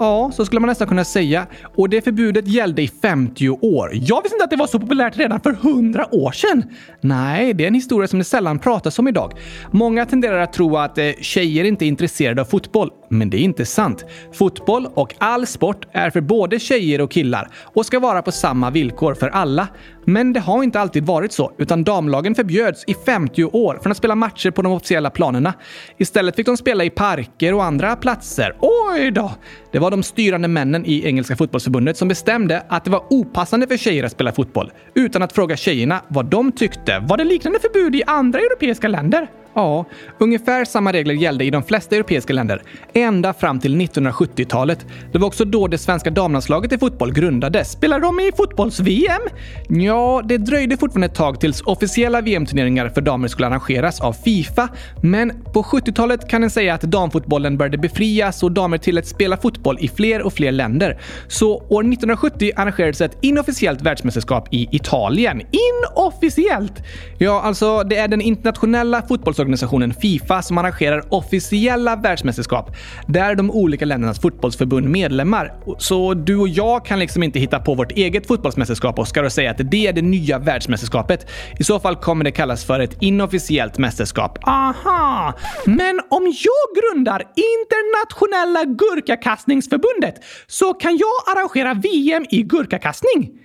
[0.00, 1.46] Ja, så skulle man nästan kunna säga.
[1.76, 3.90] Och det förbudet gällde i 50 år.
[3.92, 6.64] Jag visste inte att det var så populärt redan för 100 år sedan.
[7.00, 9.32] Nej, det är en historia som det sällan pratas om idag.
[9.70, 12.90] Många tenderar att tro att eh, tjejer inte är intresserade av fotboll.
[13.12, 14.04] Men det är inte sant.
[14.32, 18.70] Fotboll och all sport är för både tjejer och killar och ska vara på samma
[18.70, 19.68] villkor för alla.
[20.04, 23.96] Men det har inte alltid varit så, utan damlagen förbjöds i 50 år från att
[23.96, 25.54] spela matcher på de officiella planerna.
[25.98, 28.56] Istället fick de spela i parker och andra platser.
[28.60, 29.32] Oj då!
[29.72, 33.76] Det var de styrande männen i Engelska fotbollsförbundet som bestämde att det var opassande för
[33.76, 36.98] tjejer att spela fotboll, utan att fråga tjejerna vad de tyckte.
[37.08, 39.28] Var det liknande förbud i andra europeiska länder?
[39.60, 39.84] Ja,
[40.18, 42.62] ungefär samma regler gällde i de flesta europeiska länder.
[42.94, 44.86] Ända fram till 1970-talet.
[45.12, 47.70] Det var också då det svenska damlandslaget i fotboll grundades.
[47.70, 49.22] Spelade de i fotbolls-VM?
[49.68, 54.68] Ja, det dröjde fortfarande ett tag tills officiella VM-turneringar för damer skulle arrangeras av Fifa.
[55.02, 59.76] Men på 70-talet kan en säga att damfotbollen började befrias och damer tilläts spela fotboll
[59.80, 61.00] i fler och fler länder.
[61.28, 65.40] Så år 1970 arrangerades ett inofficiellt världsmästerskap i Italien.
[65.40, 66.82] Inofficiellt!
[67.18, 72.70] Ja, alltså det är den internationella fotbollsorganisationen organisationen Fifa som arrangerar officiella världsmästerskap.
[73.06, 75.52] Där de olika ländernas fotbollsförbund medlemmar.
[75.78, 79.50] Så du och jag kan liksom inte hitta på vårt eget fotbollsmästerskap, Oskar, och säga
[79.50, 81.26] att det är det nya världsmästerskapet.
[81.58, 84.38] I så fall kommer det kallas för ett inofficiellt mästerskap.
[84.42, 85.34] Aha!
[85.66, 90.14] Men om jag grundar Internationella Gurkakastningsförbundet
[90.46, 93.39] så kan jag arrangera VM i gurkakastning?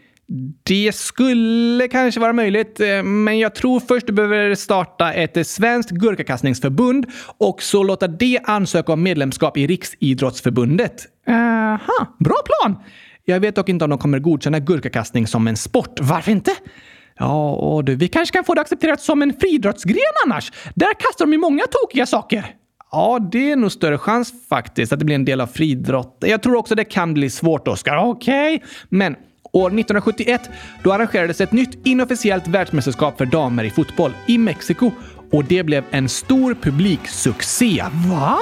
[0.63, 5.91] Det skulle kanske vara möjligt, eh, men jag tror först du behöver starta ett svenskt
[5.91, 7.05] gurkakastningsförbund
[7.37, 11.05] och så låta det ansöka om medlemskap i Riksidrottsförbundet.
[11.27, 12.77] Aha, bra plan!
[13.25, 15.99] Jag vet dock inte om de kommer godkänna gurkakastning som en sport.
[16.01, 16.51] Varför inte?
[17.17, 20.51] Ja, och du, vi kanske kan få det accepterat som en friidrottsgren annars.
[20.75, 22.55] Där kastar de ju många tokiga saker.
[22.91, 26.17] Ja, det är nog större chans faktiskt att det blir en del av friidrott.
[26.19, 27.97] Jag tror också det kan bli svårt, Oskar.
[27.97, 28.67] Okej, okay.
[28.89, 29.15] men
[29.55, 30.49] År 1971
[30.83, 34.91] då arrangerades ett nytt inofficiellt världsmästerskap för damer i fotboll i Mexiko
[35.31, 37.83] och det blev en stor publiksuccé.
[38.09, 38.37] Va?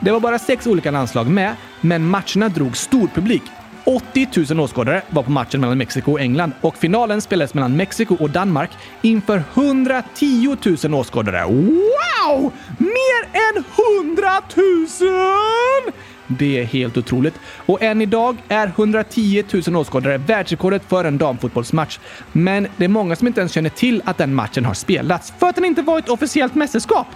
[0.00, 3.42] Det var bara sex olika landslag med, men matcherna drog stor publik.
[3.84, 8.16] 80 000 åskådare var på matchen mellan Mexiko och England och finalen spelades mellan Mexiko
[8.20, 8.70] och Danmark
[9.02, 11.44] inför 110 000 åskådare.
[11.44, 12.52] Wow!
[12.78, 13.64] Mer än
[14.06, 15.92] 100 000!
[16.28, 17.34] Det är helt otroligt.
[17.44, 21.98] Och än idag är 110 000 åskådare världsrekordet för en damfotbollsmatch.
[22.32, 25.46] Men det är många som inte ens känner till att den matchen har spelats för
[25.46, 27.06] att den inte var ett officiellt mästerskap.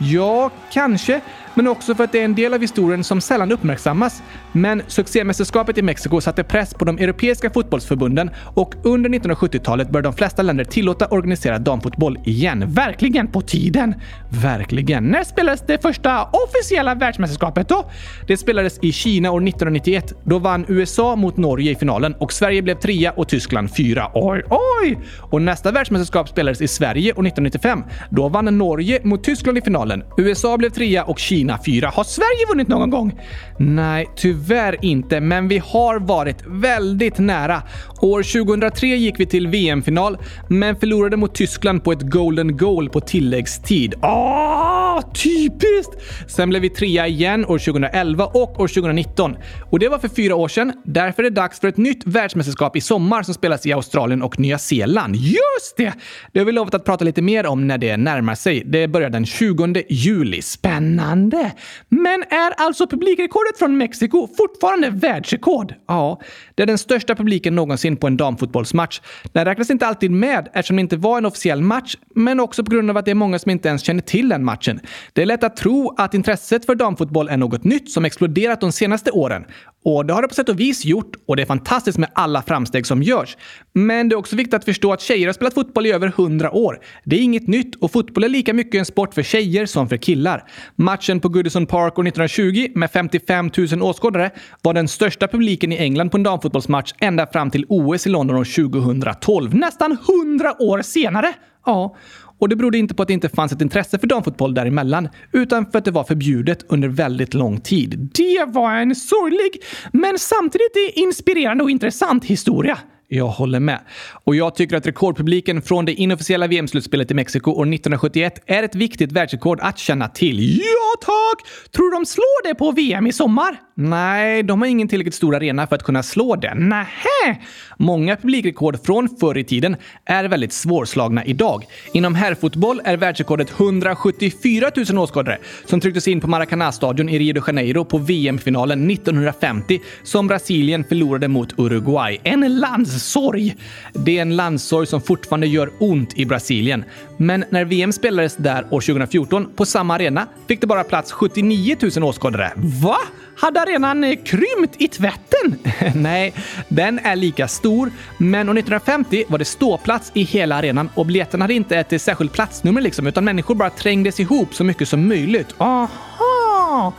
[0.00, 1.20] Ja, kanske
[1.54, 4.22] men också för att det är en del av historien som sällan uppmärksammas.
[4.52, 10.14] Men succémästerskapet i Mexiko satte press på de europeiska fotbollsförbunden och under 1970-talet började de
[10.14, 12.64] flesta länder tillåta organiserad damfotboll igen.
[12.66, 13.94] Verkligen på tiden!
[14.42, 15.04] Verkligen.
[15.04, 17.90] När spelades det första officiella världsmästerskapet då?
[18.26, 20.14] Det spelades i Kina år 1991.
[20.24, 24.10] Då vann USA mot Norge i finalen och Sverige blev trea och Tyskland fyra.
[24.14, 24.98] Oj, oj!
[25.20, 27.84] Och nästa världsmästerskap spelades i Sverige år 1995.
[28.10, 29.89] Då vann Norge mot Tyskland i finalen.
[30.16, 31.88] USA blev trea och Kina fyra.
[31.88, 33.20] Har Sverige vunnit någon gång?
[33.58, 37.62] Nej, tyvärr inte, men vi har varit väldigt nära.
[38.00, 43.00] År 2003 gick vi till VM-final, men förlorade mot Tyskland på ett golden goal på
[43.00, 43.94] tilläggstid.
[44.02, 45.92] Ah, typiskt!
[46.28, 49.36] Sen blev vi trea igen år 2011 och år 2019.
[49.70, 50.72] Och det var för fyra år sedan.
[50.84, 54.40] Därför är det dags för ett nytt världsmästerskap i sommar som spelas i Australien och
[54.40, 55.16] Nya Zeeland.
[55.16, 55.92] Just det!
[56.32, 58.62] Det har vi lovat att prata lite mer om när det närmar sig.
[58.66, 60.42] Det börjar den 20 juli.
[60.42, 61.52] Spännande!
[61.88, 65.74] Men är alltså publikrekordet från Mexiko fortfarande världsrekord?
[65.88, 66.20] Ja,
[66.54, 69.00] det är den största publiken någonsin på en damfotbollsmatch.
[69.32, 72.70] Den räknas inte alltid med eftersom det inte var en officiell match, men också på
[72.70, 74.80] grund av att det är många som inte ens känner till den matchen.
[75.12, 78.72] Det är lätt att tro att intresset för damfotboll är något nytt som exploderat de
[78.72, 79.44] senaste åren.
[79.84, 82.42] Och det har det på sätt och vis gjort och det är fantastiskt med alla
[82.42, 83.36] framsteg som görs.
[83.72, 86.50] Men det är också viktigt att förstå att tjejer har spelat fotboll i över 100
[86.50, 86.78] år.
[87.04, 89.96] Det är inget nytt och fotboll är lika mycket en sport för tjejer som för
[89.96, 90.44] killar.
[90.76, 94.30] Matchen på Goodison Park år 1920 med 55 000 åskådare
[94.62, 98.36] var den största publiken i England på en damfotbollsmatch ända fram till OS i London
[98.36, 99.54] år 2012.
[99.54, 101.34] Nästan 100 år senare!
[101.66, 101.96] Ja,
[102.38, 105.70] och det berodde inte på att det inte fanns ett intresse för damfotboll däremellan, utan
[105.70, 108.10] för att det var förbjudet under väldigt lång tid.
[108.14, 112.78] Det var en sorglig, men samtidigt inspirerande och intressant historia.
[113.12, 113.80] Jag håller med.
[114.24, 118.74] Och jag tycker att rekordpubliken från det inofficiella VM-slutspelet i Mexiko år 1971 är ett
[118.74, 120.58] viktigt världsrekord att känna till.
[120.58, 121.70] Ja tack!
[121.72, 123.60] Tror du de slår det på VM i sommar?
[123.80, 126.54] Nej, de har ingen tillräckligt stor arena för att kunna slå det.
[126.54, 127.38] Nähä!
[127.76, 131.64] Många publikrekord från förr i tiden är väldigt svårslagna idag.
[131.92, 137.42] Inom herrfotboll är världsrekordet 174 000 åskådare som trycktes in på Maracanã-stadion i Rio de
[137.46, 142.20] Janeiro på VM-finalen 1950 som Brasilien förlorade mot Uruguay.
[142.22, 143.56] En landssorg!
[143.92, 146.84] Det är en landssorg som fortfarande gör ont i Brasilien.
[147.16, 151.76] Men när VM spelades där år 2014 på samma arena fick det bara plats 79
[151.96, 152.52] 000 åskådare.
[152.56, 152.96] Va?
[153.40, 155.58] Hade arenan eh, krympt i tvätten?
[155.94, 156.34] Nej,
[156.68, 161.44] den är lika stor, men år 1950 var det ståplats i hela arenan och biljetterna
[161.44, 165.08] hade inte ett eh, särskilt platsnummer liksom, utan människor bara trängdes ihop så mycket som
[165.08, 165.54] möjligt.
[165.58, 166.92] Aha!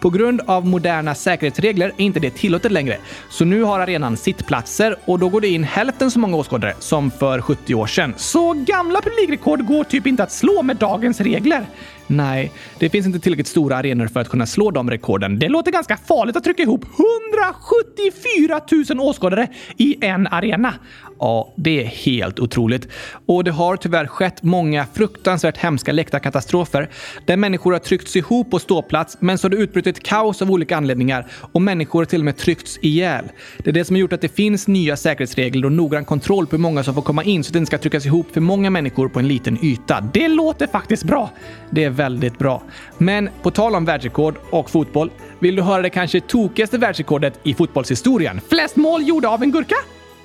[0.00, 2.98] På grund av moderna säkerhetsregler är inte det tillåtet längre.
[3.30, 7.10] Så nu har arenan sittplatser och då går det in hälften så många åskådare som
[7.10, 8.14] för 70 år sedan.
[8.16, 11.66] Så gamla publikrekord går typ inte att slå med dagens regler?
[12.06, 15.38] Nej, det finns inte tillräckligt stora arenor för att kunna slå de rekorden.
[15.38, 16.84] Det låter ganska farligt att trycka ihop
[17.28, 20.74] 174 000 åskådare i en arena.
[21.18, 22.88] Ja, det är helt otroligt.
[23.26, 26.90] Och det har tyvärr skett många fruktansvärt hemska läktarkatastrofer
[27.24, 30.76] där människor har tryckts ihop på ståplats men så har det utbrutit kaos av olika
[30.76, 33.24] anledningar och människor har till och med tryckts ihjäl.
[33.58, 36.56] Det är det som har gjort att det finns nya säkerhetsregler och noggrann kontroll på
[36.56, 38.70] hur många som får komma in så att det inte ska tryckas ihop för många
[38.70, 40.00] människor på en liten yta.
[40.12, 41.30] Det låter faktiskt bra.
[41.70, 42.62] Det är väldigt bra.
[42.98, 47.54] Men på tal om världsrekord och fotboll, vill du höra det kanske tokigaste världsrekordet i
[47.54, 48.40] fotbollshistorien?
[48.48, 49.76] Flest mål gjorda av en gurka?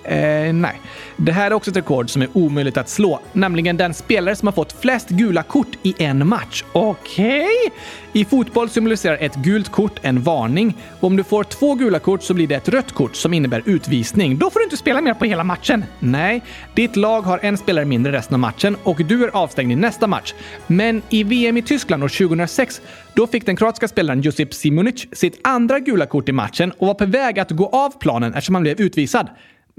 [0.03, 0.81] Eh, nej.
[1.17, 4.47] Det här är också ett rekord som är omöjligt att slå, nämligen den spelare som
[4.47, 6.63] har fått flest gula kort i en match.
[6.71, 7.39] Okej?
[7.39, 7.77] Okay.
[8.13, 10.77] I fotboll symboliserar ett gult kort en varning.
[10.99, 13.63] Och om du får två gula kort så blir det ett rött kort som innebär
[13.65, 14.37] utvisning.
[14.37, 15.85] Då får du inte spela mer på hela matchen.
[15.99, 16.41] Nej,
[16.75, 20.07] ditt lag har en spelare mindre resten av matchen och du är avstängd i nästa
[20.07, 20.33] match.
[20.67, 22.81] Men i VM i Tyskland år 2006,
[23.13, 26.93] då fick den kroatiska spelaren Josip Simunic sitt andra gula kort i matchen och var
[26.93, 29.27] på väg att gå av planen eftersom han blev utvisad.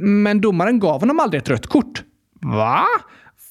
[0.02, 2.02] Men domaren gav honom aldrig ett rött kort.
[2.40, 2.84] Va?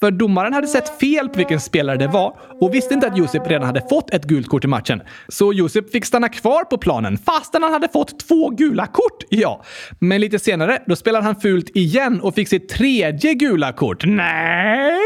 [0.04, 3.48] För domaren hade sett fel på vilken spelare det var och visste inte att Josip
[3.48, 5.02] redan hade fått ett gult kort i matchen.
[5.28, 9.24] Så Josip fick stanna kvar på planen fastän han hade fått två gula kort.
[9.30, 9.64] Ja,
[10.00, 14.06] men lite senare då spelade han fult igen och fick sitt tredje gula kort.
[14.06, 15.02] Nej!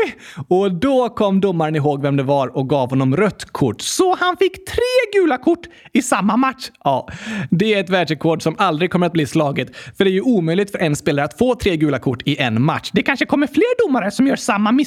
[0.48, 3.82] Och då kom domaren ihåg vem det var och gav honom rött kort.
[3.82, 5.62] Så han fick tre gula kort
[5.94, 6.70] i samma match?
[6.84, 7.08] Ja,
[7.52, 9.76] det är ett världsrekord som aldrig kommer att bli slaget.
[9.98, 12.62] För det är ju omöjligt för en spelare att få tre gula kort i en
[12.62, 12.90] match.
[12.94, 14.85] Det kanske kommer fler domare som gör samma misstag.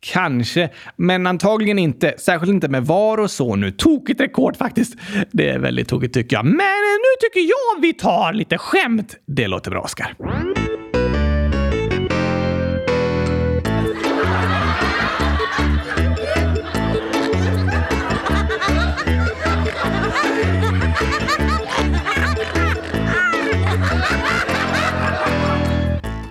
[0.00, 2.14] Kanske, men antagligen inte.
[2.18, 3.70] Särskilt inte med VAR och så nu.
[3.70, 4.94] Tokigt rekord faktiskt.
[5.32, 6.44] Det är väldigt tokigt tycker jag.
[6.44, 6.56] Men
[7.02, 9.16] nu tycker jag vi tar lite skämt.
[9.26, 10.14] Det låter bra, Oskar.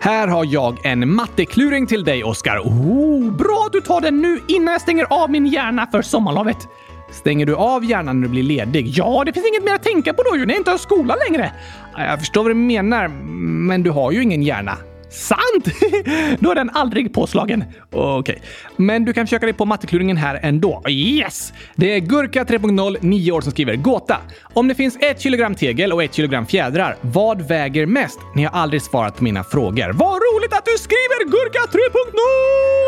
[0.06, 2.60] Här har jag en mattekluring till dig, Oskar.
[2.60, 6.58] Oh, bra du tar den nu innan jag stänger av min hjärna för sommarlovet.
[7.12, 8.88] Stänger du av hjärnan när du blir ledig?
[8.88, 11.15] Ja, det finns inget mer att tänka på då ju när jag inte har skola
[11.30, 11.52] längre.
[11.98, 13.08] Jag förstår vad du menar,
[13.68, 14.78] men du har ju ingen hjärna.
[15.15, 15.65] Sant!
[16.39, 17.63] Då är den aldrig påslagen.
[17.91, 18.19] Okej.
[18.19, 18.36] Okay.
[18.78, 20.84] Men du kan försöka dig på mattekluringen här ändå.
[20.89, 21.54] Yes!
[21.75, 24.17] Det är Gurka 3.0, 9 år, som skriver Gåta.
[24.54, 28.19] Om det finns ett kilogram tegel och ett kilogram fjädrar, vad väger mest?
[28.36, 29.93] Ni har aldrig svarat på mina frågor.
[29.93, 31.60] Vad roligt att du skriver Gurka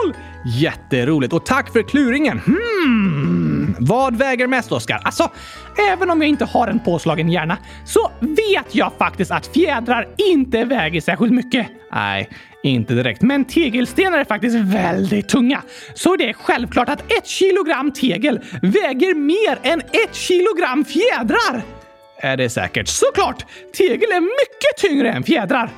[0.03, 0.36] 3.0!
[0.55, 2.39] Jätteroligt och tack för kluringen.
[2.39, 3.75] Hmm.
[3.79, 5.01] Vad väger mest, Oskar?
[5.03, 5.31] Alltså,
[5.91, 10.65] även om jag inte har en påslagen hjärna så vet jag faktiskt att fjädrar inte
[10.65, 11.67] väger särskilt mycket.
[11.91, 12.29] Nej,
[12.63, 13.21] inte direkt.
[13.21, 15.61] Men tegelstenar är faktiskt väldigt tunga.
[15.93, 21.63] Så det är självklart att ett kilogram tegel väger mer än ett kilogram fjädrar.
[22.19, 22.87] Är det säkert?
[22.87, 23.45] Såklart!
[23.77, 25.69] Tegel är mycket tyngre än fjädrar.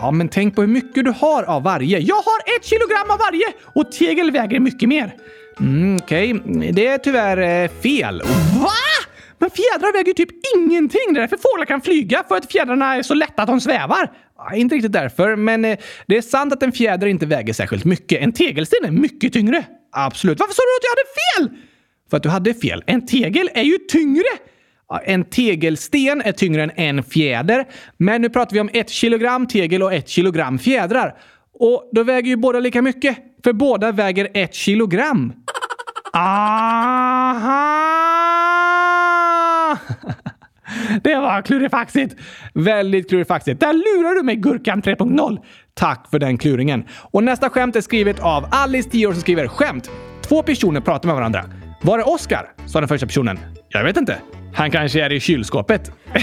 [0.00, 1.98] Ja, men tänk på hur mycket du har av varje.
[1.98, 5.14] Jag har ett kilogram av varje och tegel väger mycket mer.
[5.60, 6.72] Mm, Okej, okay.
[6.72, 8.22] det är tyvärr eh, fel.
[8.62, 8.70] Va?
[9.38, 11.00] Men fjädrar väger ju typ ingenting.
[11.12, 14.12] Det är därför fåglar kan flyga, för att fjädrarna är så lätta att de svävar.
[14.38, 17.84] Ja, inte riktigt därför, men eh, det är sant att en fjäder inte väger särskilt
[17.84, 18.22] mycket.
[18.22, 19.64] En tegelsten är mycket tyngre.
[19.92, 20.40] Absolut.
[20.40, 21.62] Varför sa du att jag hade fel?
[22.10, 22.84] För att du hade fel.
[22.86, 24.28] En tegel är ju tyngre.
[25.04, 27.64] En tegelsten är tyngre än en fjäder,
[27.96, 31.16] men nu pratar vi om ett kilogram tegel och ett kilogram fjädrar.
[31.58, 33.18] Och då väger ju båda lika mycket.
[33.44, 35.32] för båda väger ett kilogram.
[36.12, 37.76] Aha!
[41.02, 42.14] Det var klurifaxigt.
[42.54, 43.60] Väldigt klurifaxigt.
[43.60, 45.38] Där lurar du mig, Gurkan 3.0.
[45.74, 46.84] Tack för den kluringen.
[47.10, 49.90] Och nästa skämt är skrivet av Alice, 10 år, som skriver skämt.
[50.22, 51.44] Två personer pratar med varandra.
[51.82, 52.52] Var är Oscar?
[52.66, 53.38] sa den första personen.
[53.68, 54.18] Jag vet inte.
[54.56, 55.92] Han kanske är i kylskåpet.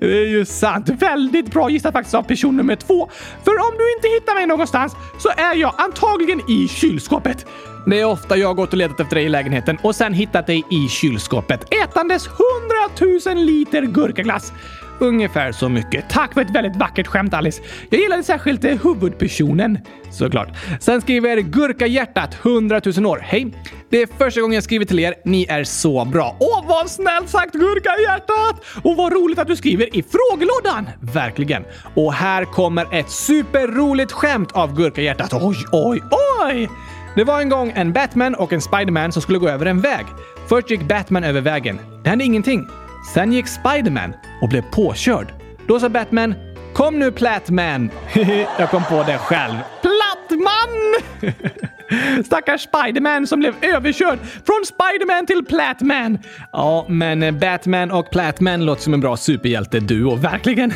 [0.00, 0.88] Det är ju sant.
[0.88, 3.10] Väldigt bra gissat faktiskt av person nummer två.
[3.44, 7.46] För om du inte hittar mig någonstans så är jag antagligen i kylskåpet.
[7.86, 10.46] Det är ofta jag har gått och letat efter dig i lägenheten och sen hittat
[10.46, 11.74] dig i kylskåpet.
[11.84, 14.52] Ätandes hundratusen liter gurkaglass.
[15.00, 16.08] Ungefär så mycket.
[16.08, 17.62] Tack för ett väldigt vackert skämt Alice.
[17.90, 19.78] Jag gillade särskilt eh, huvudpersonen.
[20.10, 20.48] Såklart.
[20.80, 23.18] Sen skriver Gurkahjärtat 100 000 år.
[23.22, 23.54] Hej!
[23.90, 25.14] Det är första gången jag skriver till er.
[25.24, 26.36] Ni är så bra.
[26.40, 28.64] Åh, vad snällt sagt Gurkahjärtat!
[28.82, 30.88] Och vad roligt att du skriver i frågelådan.
[31.00, 31.64] Verkligen.
[31.94, 35.32] Och här kommer ett superroligt skämt av Gurkahjärtat.
[35.32, 36.02] Oj, oj,
[36.44, 36.68] oj!
[37.16, 40.06] Det var en gång en Batman och en Spiderman som skulle gå över en väg.
[40.48, 41.80] Först gick Batman över vägen.
[42.02, 42.66] Det hände ingenting.
[43.04, 45.32] Sen gick Spiderman och blev påkörd.
[45.68, 46.34] Då sa Batman
[46.74, 47.90] “Kom nu Platman!”
[48.58, 49.54] Jag kom på det själv.
[49.82, 50.94] Plattman!
[52.24, 56.18] Stackars Spiderman som blev överkörd från Spiderman till Platman.
[56.52, 60.72] Ja, men Batman och Platman låter som en bra superhjälteduo, Verkligen.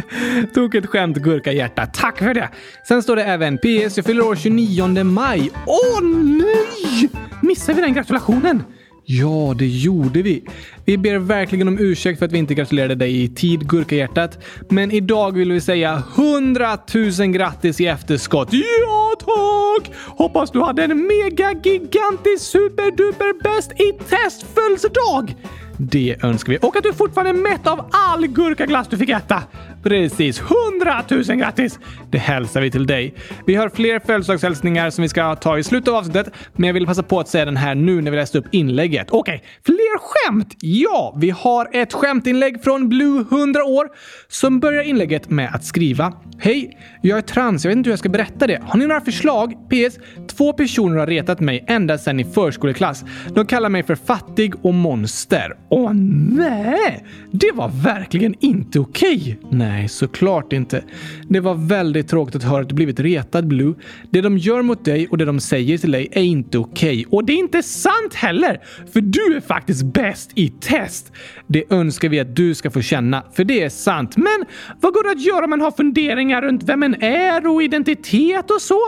[0.54, 1.86] Tog ett skämt, gurka hjärta.
[1.86, 2.48] Tack för det.
[2.88, 3.96] Sen står det även PS.
[3.96, 5.50] Jag fyller år 29 maj.
[5.66, 7.10] Åh nej!
[7.42, 8.62] Missade vi den gratulationen?
[9.04, 10.44] Ja, det gjorde vi.
[10.86, 14.38] Vi ber verkligen om ursäkt för att vi inte gratulerade dig i tid, Gurkahjärtat.
[14.68, 16.78] Men idag vill vi säga 100
[17.18, 18.48] 000 grattis i efterskott.
[18.52, 19.94] Ja, tack!
[20.06, 25.34] Hoppas du hade en mega gigantisk superduper bäst i test födelsedag!
[25.78, 26.58] Det önskar vi.
[26.62, 29.42] Och att du fortfarande är mätt av all gurkaglass du fick äta.
[29.86, 31.78] Precis, 100 000 grattis!
[32.10, 33.14] Det hälsar vi till dig.
[33.46, 36.86] Vi har fler födelsedagshälsningar som vi ska ta i slutet av avsnittet, men jag vill
[36.86, 39.06] passa på att säga den här nu när vi läste upp inlägget.
[39.10, 39.48] Okej, okay.
[39.64, 40.56] fler skämt?
[40.60, 43.88] Ja, vi har ett skämtinlägg från Blue 100 år
[44.28, 46.78] som börjar inlägget med att skriva Hej!
[47.02, 48.62] Jag är trans, jag vet inte hur jag ska berätta det.
[48.66, 49.54] Har ni några förslag?
[49.70, 49.98] PS.
[50.36, 53.04] Två personer har retat mig ända sedan i förskoleklass.
[53.34, 55.56] De kallar mig för fattig och monster.
[55.70, 55.92] Åh
[56.36, 57.06] nej!
[57.30, 59.38] Det var verkligen inte okej.
[59.42, 59.58] Okay.
[59.58, 60.84] Nej, Nej, såklart inte.
[61.28, 63.74] Det var väldigt tråkigt att höra att du blivit retad, Blue.
[64.10, 67.06] Det de gör mot dig och det de säger till dig är inte okej.
[67.06, 67.18] Okay.
[67.18, 68.60] Och det är inte sant heller!
[68.92, 71.12] För du är faktiskt bäst i test.
[71.46, 74.16] Det önskar vi att du ska få känna, för det är sant.
[74.16, 74.44] Men
[74.80, 78.50] vad går det att göra om man har funderingar runt vem en är och identitet
[78.50, 78.80] och så?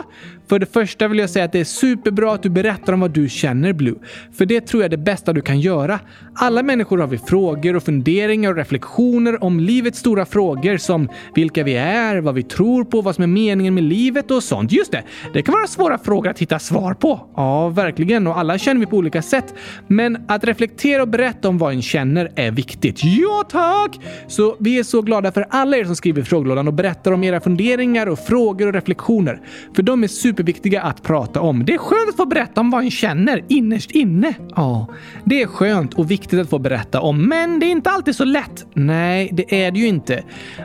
[0.48, 3.10] För det första vill jag säga att det är superbra att du berättar om vad
[3.10, 3.94] du känner, Blue.
[4.32, 6.00] För det tror jag är det bästa du kan göra.
[6.34, 11.64] Alla människor har vi frågor och funderingar och reflektioner om livets stora frågor som vilka
[11.64, 14.72] vi är, vad vi tror på, vad som är meningen med livet och sånt.
[14.72, 17.20] Just det, det kan vara svåra frågor att hitta svar på.
[17.36, 18.26] Ja, verkligen.
[18.26, 19.54] Och alla känner vi på olika sätt.
[19.86, 23.00] Men att reflektera och berätta om vad en känner är viktigt.
[23.04, 24.00] Ja, tack!
[24.28, 27.24] Så vi är så glada för alla er som skriver i frågelådan och berättar om
[27.24, 29.40] era funderingar och frågor och reflektioner.
[29.74, 31.64] För de är super superviktiga att prata om.
[31.64, 34.34] Det är skönt att få berätta om vad en känner innerst inne.
[34.56, 34.86] Ja,
[35.24, 38.24] det är skönt och viktigt att få berätta om, men det är inte alltid så
[38.24, 38.66] lätt.
[38.74, 40.22] Nej, det är det ju inte.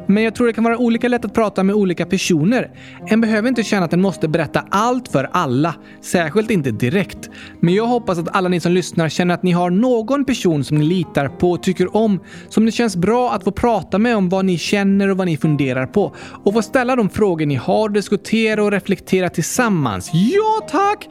[0.08, 2.72] Men jag tror det kan vara olika lätt att prata med olika personer.
[3.08, 7.30] En behöver inte känna att en måste berätta allt för alla, särskilt inte direkt.
[7.60, 10.78] Men jag hoppas att alla ni som lyssnar känner att ni har någon person som
[10.78, 12.20] ni litar på och tycker om,
[12.50, 15.38] som det känns bra att få prata med om vad ni känner och vad ni
[15.38, 20.10] funderar på och få ställa de frågor ni har, diskutera och reflektera tillsammans tillsammans.
[20.14, 21.08] Ja, tack!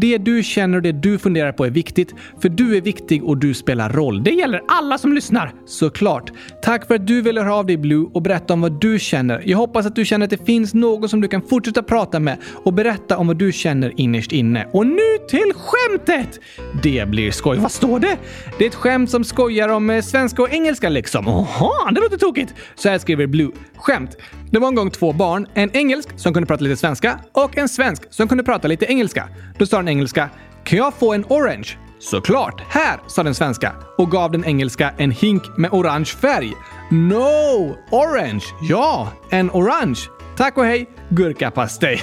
[0.00, 3.38] Det du känner och det du funderar på är viktigt, för du är viktig och
[3.38, 4.24] du spelar roll.
[4.24, 5.52] Det gäller alla som lyssnar.
[5.66, 6.32] Såklart.
[6.62, 9.42] Tack för att du ville höra av dig Blue och berätta om vad du känner.
[9.44, 12.38] Jag hoppas att du känner att det finns någon som du kan fortsätta prata med
[12.64, 14.66] och berätta om vad du känner innerst inne.
[14.72, 16.40] Och nu till skämtet!
[16.82, 17.58] Det blir skoj.
[17.58, 18.16] Vad står det?
[18.58, 21.24] Det är ett skämt som skojar om eh, svenska och engelska liksom.
[21.26, 22.54] Jaha, det låter tokigt.
[22.74, 23.50] Så här skriver Blue.
[23.76, 24.16] Skämt.
[24.50, 27.68] Det var en gång två barn, en engelsk som kunde prata lite svenska och en
[27.68, 29.28] svensk som kunde prata lite engelska.
[29.58, 30.30] Då sa den engelska
[30.64, 31.68] “Kan jag få en orange?”
[31.98, 32.62] “Såklart!
[32.68, 36.52] Här!” sa den svenska och gav den engelska en hink med orange färg.
[36.90, 37.76] “No!
[37.90, 38.44] Orange!
[38.68, 40.00] Ja, en orange!
[40.36, 40.90] Tack och hej!
[41.08, 42.00] Gurkapastej!”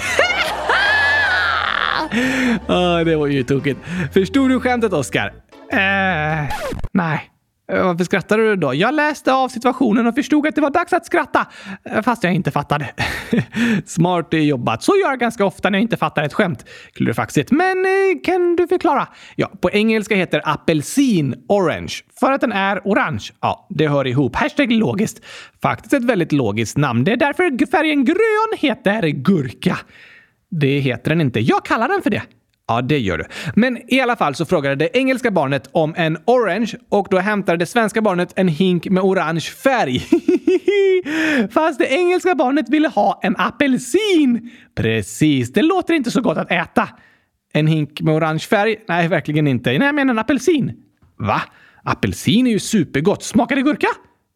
[2.67, 3.79] oh, Det var ju tokigt.
[4.13, 5.33] Förstod du skämtet, Oskar?
[5.73, 6.49] Uh, eh,
[6.91, 7.30] nej.
[7.71, 8.73] Eh, varför skrattar du då?
[8.73, 11.47] Jag läste av situationen och förstod att det var dags att skratta,
[11.83, 12.89] eh, fast jag inte fattade.
[13.85, 14.83] Smart jobbat.
[14.83, 16.65] Så gör jag ganska ofta när jag inte fattar ett skämt.
[16.93, 17.51] Klurifaxigt.
[17.51, 19.07] Men eh, kan du förklara?
[19.35, 23.23] Ja, på engelska heter apelsin orange för att den är orange.
[23.41, 24.35] Ja, det hör ihop.
[24.35, 25.25] Hashtag logiskt.
[25.61, 27.03] Faktiskt ett väldigt logiskt namn.
[27.03, 29.77] Det är därför färgen grön heter gurka.
[30.51, 31.39] Det heter den inte.
[31.39, 32.21] Jag kallar den för det.
[32.71, 33.25] Ja, det gör du.
[33.55, 37.57] Men i alla fall så frågade det engelska barnet om en orange och då hämtade
[37.57, 39.99] det svenska barnet en hink med orange färg.
[41.51, 44.51] Fast det engelska barnet ville ha en apelsin.
[44.75, 46.89] Precis, det låter inte så gott att äta.
[47.53, 48.75] En hink med orange färg?
[48.87, 49.69] Nej, verkligen inte.
[49.69, 50.73] Nej, jag menar en apelsin.
[51.17, 51.41] Va?
[51.83, 53.23] Apelsin är ju supergott.
[53.23, 53.87] Smakar det gurka?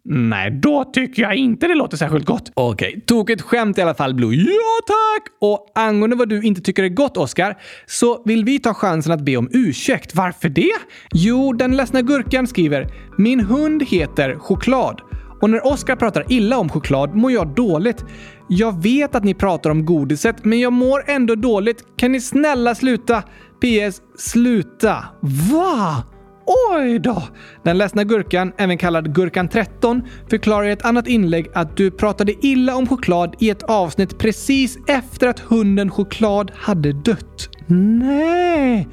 [0.08, 2.52] Nej, då tycker jag inte det låter särskilt gott.
[2.54, 3.02] Okej, okay.
[3.02, 4.36] tokigt skämt i alla fall, Blue.
[4.36, 5.28] Ja, tack!
[5.42, 9.22] Och angående vad du inte tycker är gott, Oscar, så vill vi ta chansen att
[9.22, 10.16] be om ursäkt.
[10.16, 10.72] Varför det?
[11.14, 12.88] Jo, den ledsna gurkan skriver
[13.18, 15.02] “Min hund heter Choklad”
[15.42, 18.06] och när Oscar pratar illa om choklad mår jag dåligt.
[18.50, 21.84] Jag vet att ni pratar om godiset, men jag mår ändå dåligt.
[21.98, 23.22] Kan ni snälla sluta?
[23.62, 24.02] PS.
[24.18, 25.04] Sluta.
[25.52, 26.04] Va?
[26.48, 27.24] Oj då!
[27.64, 32.46] Den ledsna gurkan, även kallad Gurkan 13, förklarar i ett annat inlägg att du pratade
[32.46, 37.50] illa om choklad i ett avsnitt precis efter att hunden Choklad hade dött.
[37.68, 38.88] Nej!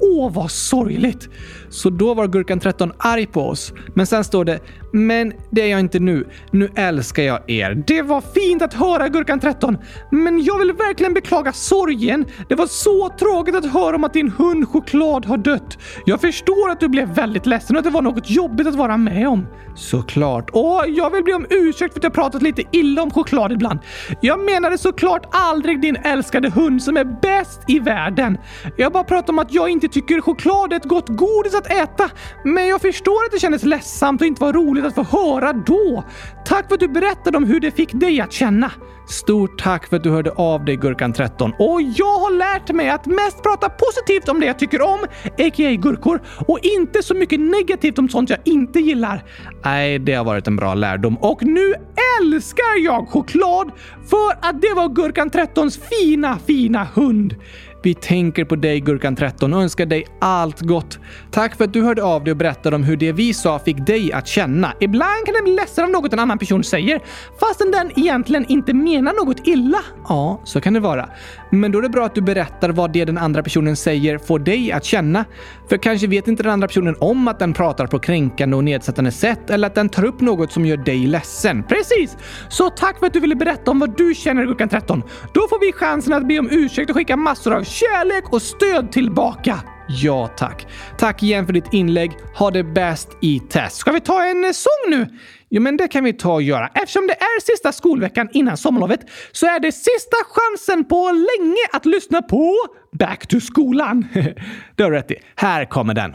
[0.00, 1.28] Åh, vad sorgligt!
[1.68, 3.72] Så då var Gurkan 13 arg på oss.
[3.94, 4.60] Men sen står det
[4.92, 6.28] “Men det är jag inte nu.
[6.50, 9.78] Nu älskar jag er.” Det var fint att höra Gurkan 13,
[10.10, 12.24] men jag vill verkligen beklaga sorgen.
[12.48, 15.78] Det var så tråkigt att höra om att din hund Choklad har dött.
[16.06, 18.96] Jag förstår att du blev väldigt ledsen och att det var något jobbigt att vara
[18.96, 19.46] med om.
[19.74, 20.50] Såklart.
[20.50, 23.78] Och jag vill be om ursäkt för att jag pratat lite illa om choklad ibland.
[24.20, 28.38] Jag menade såklart aldrig din älskade hund som är bäst i världen.
[28.76, 32.10] Jag bara pratar om att jag inte tycker choklad är ett gott godis att äta.
[32.44, 36.04] Men jag förstår att det kändes ledsamt och inte var roligt att få höra då.
[36.44, 38.72] Tack för att du berättade om hur det fick dig att känna.
[39.10, 41.52] Stort tack för att du hörde av dig Gurkan 13.
[41.58, 45.74] Och jag har lärt mig att mest prata positivt om det jag tycker om, a.k.a.
[45.74, 49.24] gurkor, och inte så mycket negativt om sånt jag inte gillar.
[49.64, 51.74] Nej, det har varit en bra lärdom och nu
[52.20, 53.70] älskar jag choklad
[54.10, 57.34] för att det var Gurkan 13s fina, fina hund.
[57.82, 60.98] Vi tänker på dig Gurkan 13 och önskar dig allt gott.
[61.30, 63.86] Tack för att du hörde av dig och berättade om hur det vi sa fick
[63.86, 64.72] dig att känna.
[64.80, 67.00] Ibland kan jag bli ledsen av något en annan person säger,
[67.40, 69.80] fastän den egentligen inte menar något illa.
[70.08, 71.08] Ja, så kan det vara.
[71.50, 74.38] Men då är det bra att du berättar vad det den andra personen säger får
[74.38, 75.24] dig att känna.
[75.68, 79.12] För kanske vet inte den andra personen om att den pratar på kränkande och nedsättande
[79.12, 81.62] sätt eller att den tar upp något som gör dig ledsen.
[81.62, 82.16] Precis!
[82.48, 85.02] Så tack för att du ville berätta om vad du känner Gurkan 13.
[85.34, 88.92] Då får vi chansen att be om ursäkt och skicka massor av kärlek och stöd
[88.92, 89.60] tillbaka.
[89.92, 90.66] Ja, tack.
[90.98, 92.12] Tack igen för ditt inlägg.
[92.34, 93.76] Ha det bäst i test.
[93.76, 95.06] Ska vi ta en eh, sång nu?
[95.48, 96.70] Jo, men det kan vi ta och göra.
[96.74, 99.00] Eftersom det är sista skolveckan innan sommarlovet
[99.32, 102.56] så är det sista chansen på länge att lyssna på
[102.92, 104.08] Back to skolan.
[104.76, 105.16] det har du rätt i.
[105.36, 106.14] Här kommer den.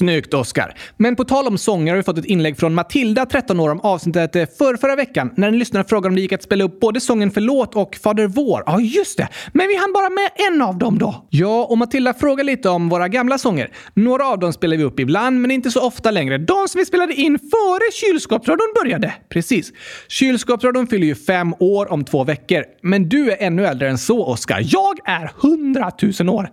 [0.00, 0.74] Snyggt, Oscar.
[0.96, 3.80] Men på tal om sånger har vi fått ett inlägg från Matilda, 13 år, om
[3.80, 6.80] avsnittet eh, för förra veckan när en lyssnare frågade om det gick att spela upp
[6.80, 8.62] både sången Förlåt och Fader vår.
[8.66, 9.28] Ja, just det.
[9.52, 11.26] Men vi hann bara med en av dem då.
[11.30, 13.70] Ja, och Matilda frågade lite om våra gamla sånger.
[13.94, 16.38] Några av dem spelar vi upp ibland, men inte så ofta längre.
[16.38, 19.14] De som vi spelade in före kylskåpsradion började.
[19.28, 19.72] Precis.
[20.08, 22.64] Kylskåpsradion fyller ju fem år om två veckor.
[22.82, 24.60] Men du är ännu äldre än så, Oscar.
[24.64, 26.50] Jag är hundratusen år.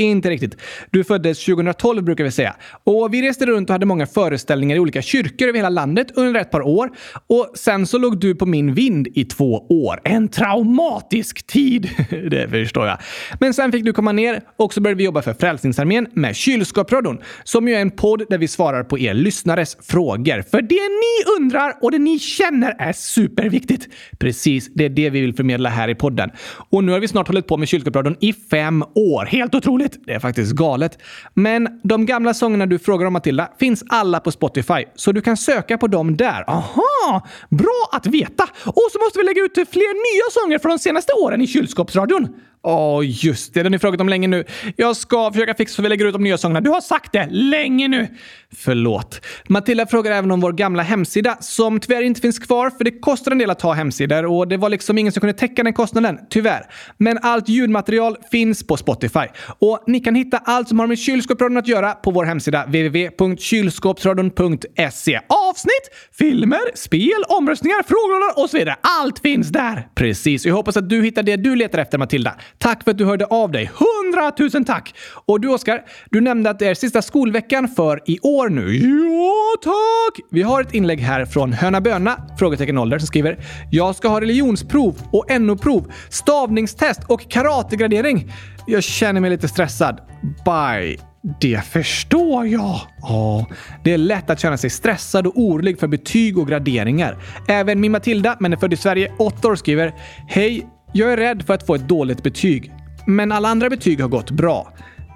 [0.00, 0.56] Inte riktigt.
[0.90, 2.56] Du föddes 2012 brukar vi säga.
[2.84, 6.40] Och vi reste runt och hade många föreställningar i olika kyrkor över hela landet under
[6.40, 6.90] ett par år.
[7.26, 10.00] Och sen så låg du på min vind i två år.
[10.04, 11.90] En traumatisk tid!
[12.30, 12.98] det förstår jag.
[13.40, 17.18] Men sen fick du komma ner och så började vi jobba för Frälsningsarmén med Kylskåpsradion,
[17.44, 20.42] som ju är en podd där vi svarar på er lyssnares frågor.
[20.50, 23.88] För det ni undrar och det ni känner är superviktigt.
[24.18, 26.30] Precis, det är det vi vill förmedla här i podden.
[26.70, 29.24] Och nu har vi snart hållit på med Kylskåpsradion i fem år.
[29.24, 29.89] Helt otroligt!
[30.06, 30.98] Det är faktiskt galet.
[31.34, 35.36] Men de gamla sångerna du frågar om Matilda finns alla på Spotify, så du kan
[35.36, 36.44] söka på dem där.
[36.50, 37.26] Aha!
[37.48, 38.44] Bra att veta!
[38.64, 42.28] Och så måste vi lägga ut fler nya sånger från de senaste åren i kylskåpsradion.
[42.62, 43.60] Ja, oh, just det.
[43.60, 44.44] Den har ni frågat om länge nu.
[44.76, 46.60] Jag ska försöka fixa så vi lägger ut de nya sångerna.
[46.60, 48.08] Du har sagt det länge nu.
[48.56, 49.20] Förlåt.
[49.48, 53.32] Matilda frågar även om vår gamla hemsida som tyvärr inte finns kvar för det kostar
[53.32, 56.18] en del att ha hemsidor och det var liksom ingen som kunde täcka den kostnaden,
[56.30, 56.66] tyvärr.
[56.96, 59.26] Men allt ljudmaterial finns på Spotify
[59.58, 65.20] och ni kan hitta allt som har med kylskåpsradion att göra på vår hemsida www.kylskåpsradion.se.
[65.50, 68.76] Avsnitt, filmer, spel, omröstningar, frågor och så vidare.
[69.00, 69.88] Allt finns där!
[69.94, 70.46] Precis.
[70.46, 72.34] Jag hoppas att du hittar det du letar efter, Matilda.
[72.62, 73.70] Tack för att du hörde av dig.
[73.74, 74.94] Hundratusen tack!
[75.24, 78.74] Och du, Oskar, du nämnde att det är sista skolveckan för i år nu.
[78.76, 80.26] Ja, tack!
[80.30, 83.38] Vi har ett inlägg här från Höna Böna, frågetecken ålder, som skriver
[83.70, 88.32] “Jag ska ha religionsprov och NO-prov, stavningstest och karategradering.
[88.66, 90.00] Jag känner mig lite stressad.
[90.44, 90.98] Bye.
[91.40, 92.80] Det förstår jag.
[93.02, 93.46] Ja,
[93.84, 97.16] det är lätt att känna sig stressad och orolig för betyg och graderingar.
[97.48, 99.94] Även min Matilda, men är född i Sverige, 8 år, skriver
[100.28, 102.72] “Hej, jag är rädd för att få ett dåligt betyg.
[103.06, 104.72] Men alla andra betyg har gått bra.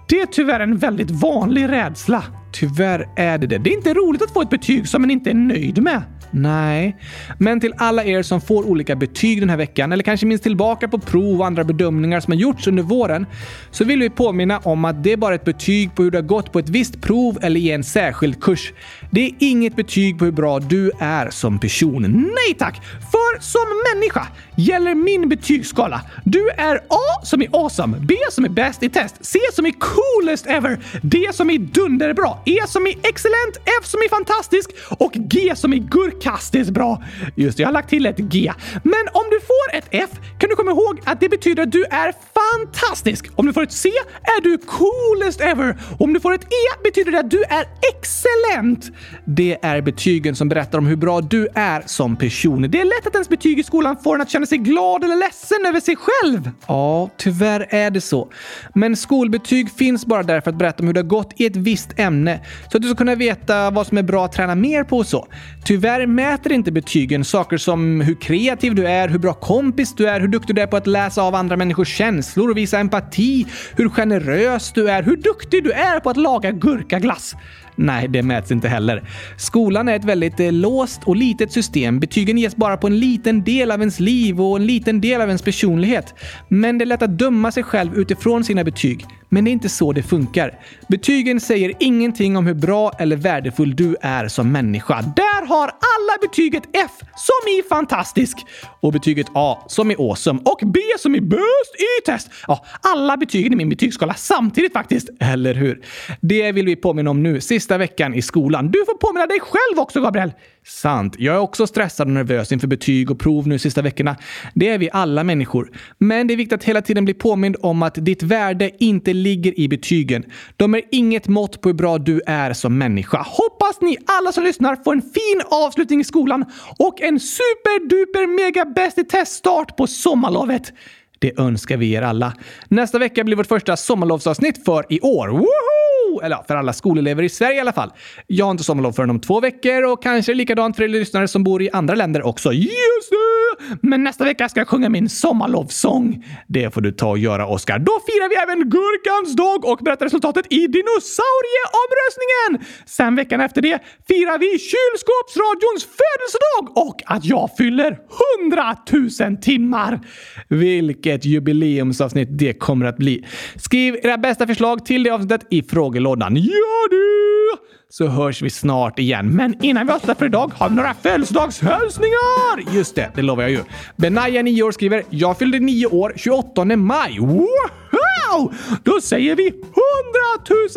[0.08, 2.24] Det är tyvärr en väldigt vanlig rädsla.
[2.54, 3.58] Tyvärr är det det.
[3.58, 6.02] Det är inte roligt att få ett betyg som man inte är nöjd med.
[6.36, 6.96] Nej,
[7.38, 10.88] men till alla er som får olika betyg den här veckan eller kanske minns tillbaka
[10.88, 13.26] på prov och andra bedömningar som har gjorts under våren
[13.70, 16.22] så vill vi påminna om att det är bara ett betyg på hur du har
[16.22, 18.72] gått på ett visst prov eller i en särskild kurs.
[19.10, 22.02] Det är inget betyg på hur bra du är som person.
[22.34, 22.84] Nej tack!
[22.84, 24.26] För som människa
[24.56, 26.00] gäller min betygsskala.
[26.24, 29.72] Du är A som är awesome, B som är bäst i test, C som är
[29.78, 35.12] coolest ever, D som är dunderbra, E som är excellent, F som är fantastisk och
[35.12, 37.02] G som är gurkastiskt bra.
[37.36, 38.52] Just det, jag har lagt till ett G.
[38.82, 41.84] Men om du får ett F kan du komma ihåg att det betyder att du
[41.84, 43.26] är fantastisk.
[43.34, 43.90] Om du får ett C
[44.22, 45.78] är du coolest ever.
[45.98, 47.64] Om du får ett E betyder det att du är
[47.94, 48.90] excellent.
[49.24, 52.70] Det är betygen som berättar om hur bra du är som person.
[52.70, 55.16] Det är lätt att ens betyg i skolan får en att känna sig glad eller
[55.16, 56.50] ledsen över sig själv.
[56.66, 58.28] Ja, tyvärr är det så.
[58.74, 61.56] Men skolbetyg finns bara där för att berätta om hur det har gått i ett
[61.56, 62.33] visst ämne
[62.70, 65.06] så att du ska kunna veta vad som är bra att träna mer på och
[65.06, 65.26] så.
[65.64, 70.20] Tyvärr mäter inte betygen saker som hur kreativ du är, hur bra kompis du är,
[70.20, 73.88] hur duktig du är på att läsa av andra människors känslor och visa empati, hur
[73.88, 77.34] generös du är, hur duktig du är på att laga gurkaglass.
[77.76, 79.08] Nej, det mäts inte heller.
[79.36, 82.00] Skolan är ett väldigt eh, låst och litet system.
[82.00, 85.28] Betygen ges bara på en liten del av ens liv och en liten del av
[85.28, 86.14] ens personlighet.
[86.48, 89.06] Men det är lätt att döma sig själv utifrån sina betyg.
[89.28, 90.58] Men det är inte så det funkar.
[90.88, 95.02] Betygen säger ingenting om hur bra eller värdefull du är som människa.
[95.02, 98.36] Där har alla betyget F som i fantastisk
[98.80, 102.30] och betyget A som i awesome och B som i bäst i test.
[102.46, 105.08] Ja, alla betygen i min betygsskala samtidigt faktiskt.
[105.20, 105.82] Eller hur?
[106.20, 108.70] Det vill vi påminna om nu, sista veckan i skolan.
[108.70, 110.32] Du får påminna dig själv också, Gabriel.
[110.66, 111.16] Sant.
[111.18, 114.16] Jag är också stressad och nervös inför betyg och prov nu sista veckorna.
[114.54, 115.70] Det är vi alla människor.
[115.98, 119.60] Men det är viktigt att hela tiden bli påmind om att ditt värde inte ligger
[119.60, 120.24] i betygen.
[120.56, 123.26] De är inget mått på hur bra du är som människa.
[123.26, 126.44] Hoppas ni alla som lyssnar får en fin avslutning i skolan
[126.78, 130.72] och en superduper mega bäst i teststart på sommarlovet.
[131.18, 132.34] Det önskar vi er alla.
[132.68, 135.28] Nästa vecka blir vårt första sommarlovsavsnitt för i år.
[135.28, 135.83] Woho!
[136.22, 137.92] Eller ja, för alla skolelever i Sverige i alla fall.
[138.26, 141.44] Jag har inte sommarlov förrän om två veckor och kanske likadant för er lyssnare som
[141.44, 142.52] bor i andra länder också.
[142.52, 143.78] Just det!
[143.80, 146.24] Men nästa vecka ska jag sjunga min sommarlovssång.
[146.46, 147.78] Det får du ta och göra, Oskar.
[147.78, 152.74] Då firar vi även Gurkans dag och berättar resultatet i dinosaurieomröstningen!
[152.86, 157.98] Sen veckan efter det firar vi Kylskåpsradions födelsedag och att jag fyller
[158.42, 158.76] 100
[159.20, 160.00] 000 timmar.
[160.48, 163.24] Vilket jubileumsavsnitt det kommer att bli.
[163.56, 166.36] Skriv era bästa förslag till det avsnittet i frågelådan lådan.
[166.36, 167.50] Ja du!
[167.88, 169.36] Så hörs vi snart igen.
[169.36, 172.74] Men innan vi avslutar för idag har vi några födelsedagshälsningar!
[172.74, 173.60] Just det, det lovar jag ju.
[173.96, 177.18] Benaya, 9 år, skriver “Jag fyllde 9 år 28 maj.
[177.20, 178.54] Wow!
[178.82, 179.62] Då säger vi 100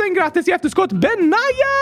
[0.07, 1.75] 000 grattis i efterskott Benaya!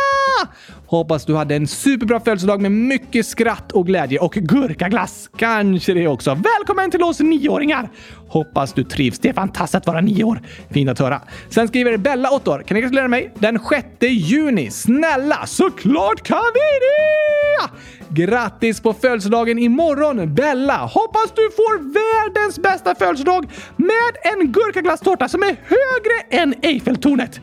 [0.95, 5.29] Hoppas du hade en superbra födelsedag med mycket skratt och glädje och gurkaglass.
[5.37, 6.37] Kanske det också.
[6.57, 7.89] Välkommen till oss nioåringar!
[8.27, 9.19] Hoppas du trivs.
[9.19, 10.41] Det är fantastiskt att vara nio år.
[10.71, 11.21] Fint att höra.
[11.49, 12.63] Sen skriver Bella, 8 år.
[12.67, 14.71] Kan ni gratulera mig den 6 juni?
[14.71, 18.25] Snälla, såklart kan vi det!
[18.25, 20.77] Grattis på födelsedagen imorgon Bella!
[20.77, 27.41] Hoppas du får världens bästa födelsedag med en gurkaglasstårta som är högre än Eiffeltornet.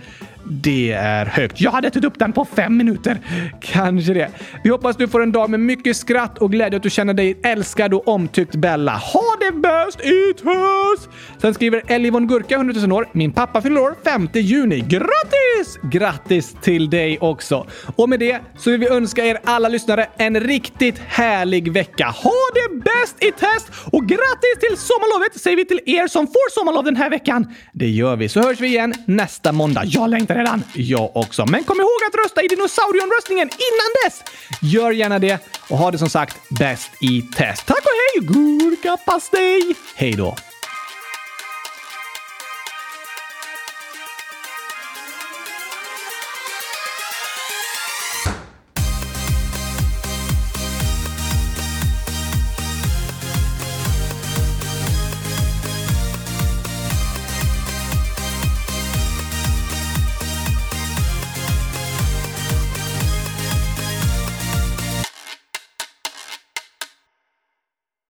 [0.60, 1.60] Det är högt.
[1.60, 3.18] Jag hade ätit upp den på fem minuter.
[3.60, 4.30] Kanske det.
[4.64, 7.40] Vi hoppas du får en dag med mycket skratt och glädje att du känner dig
[7.44, 8.92] älskad och omtyckt Bella.
[8.92, 10.32] Ha det bäst i!
[11.38, 13.08] Sen skriver Elivon Gurka, 100 000 år.
[13.12, 14.80] Min pappa fyller år 5 juni.
[14.80, 15.78] Grattis!
[15.82, 17.66] Grattis till dig också.
[17.96, 22.06] Och med det så vill vi önska er alla lyssnare en riktigt härlig vecka.
[22.06, 26.50] Ha det bäst i test och grattis till sommarlovet säger vi till er som får
[26.50, 27.54] sommarlov den här veckan.
[27.72, 28.28] Det gör vi.
[28.28, 29.82] Så hörs vi igen nästa måndag.
[29.84, 30.64] Jag längtar redan.
[30.74, 31.46] Jag också.
[31.46, 34.22] Men kom ihåg att rösta i dinosaurieomröstningen innan dess!
[34.62, 37.66] Gör gärna det och ha det som sagt bäst i test.
[37.66, 38.26] Tack och hej!
[38.26, 39.74] Gurkapastej!
[39.94, 40.36] Hej då!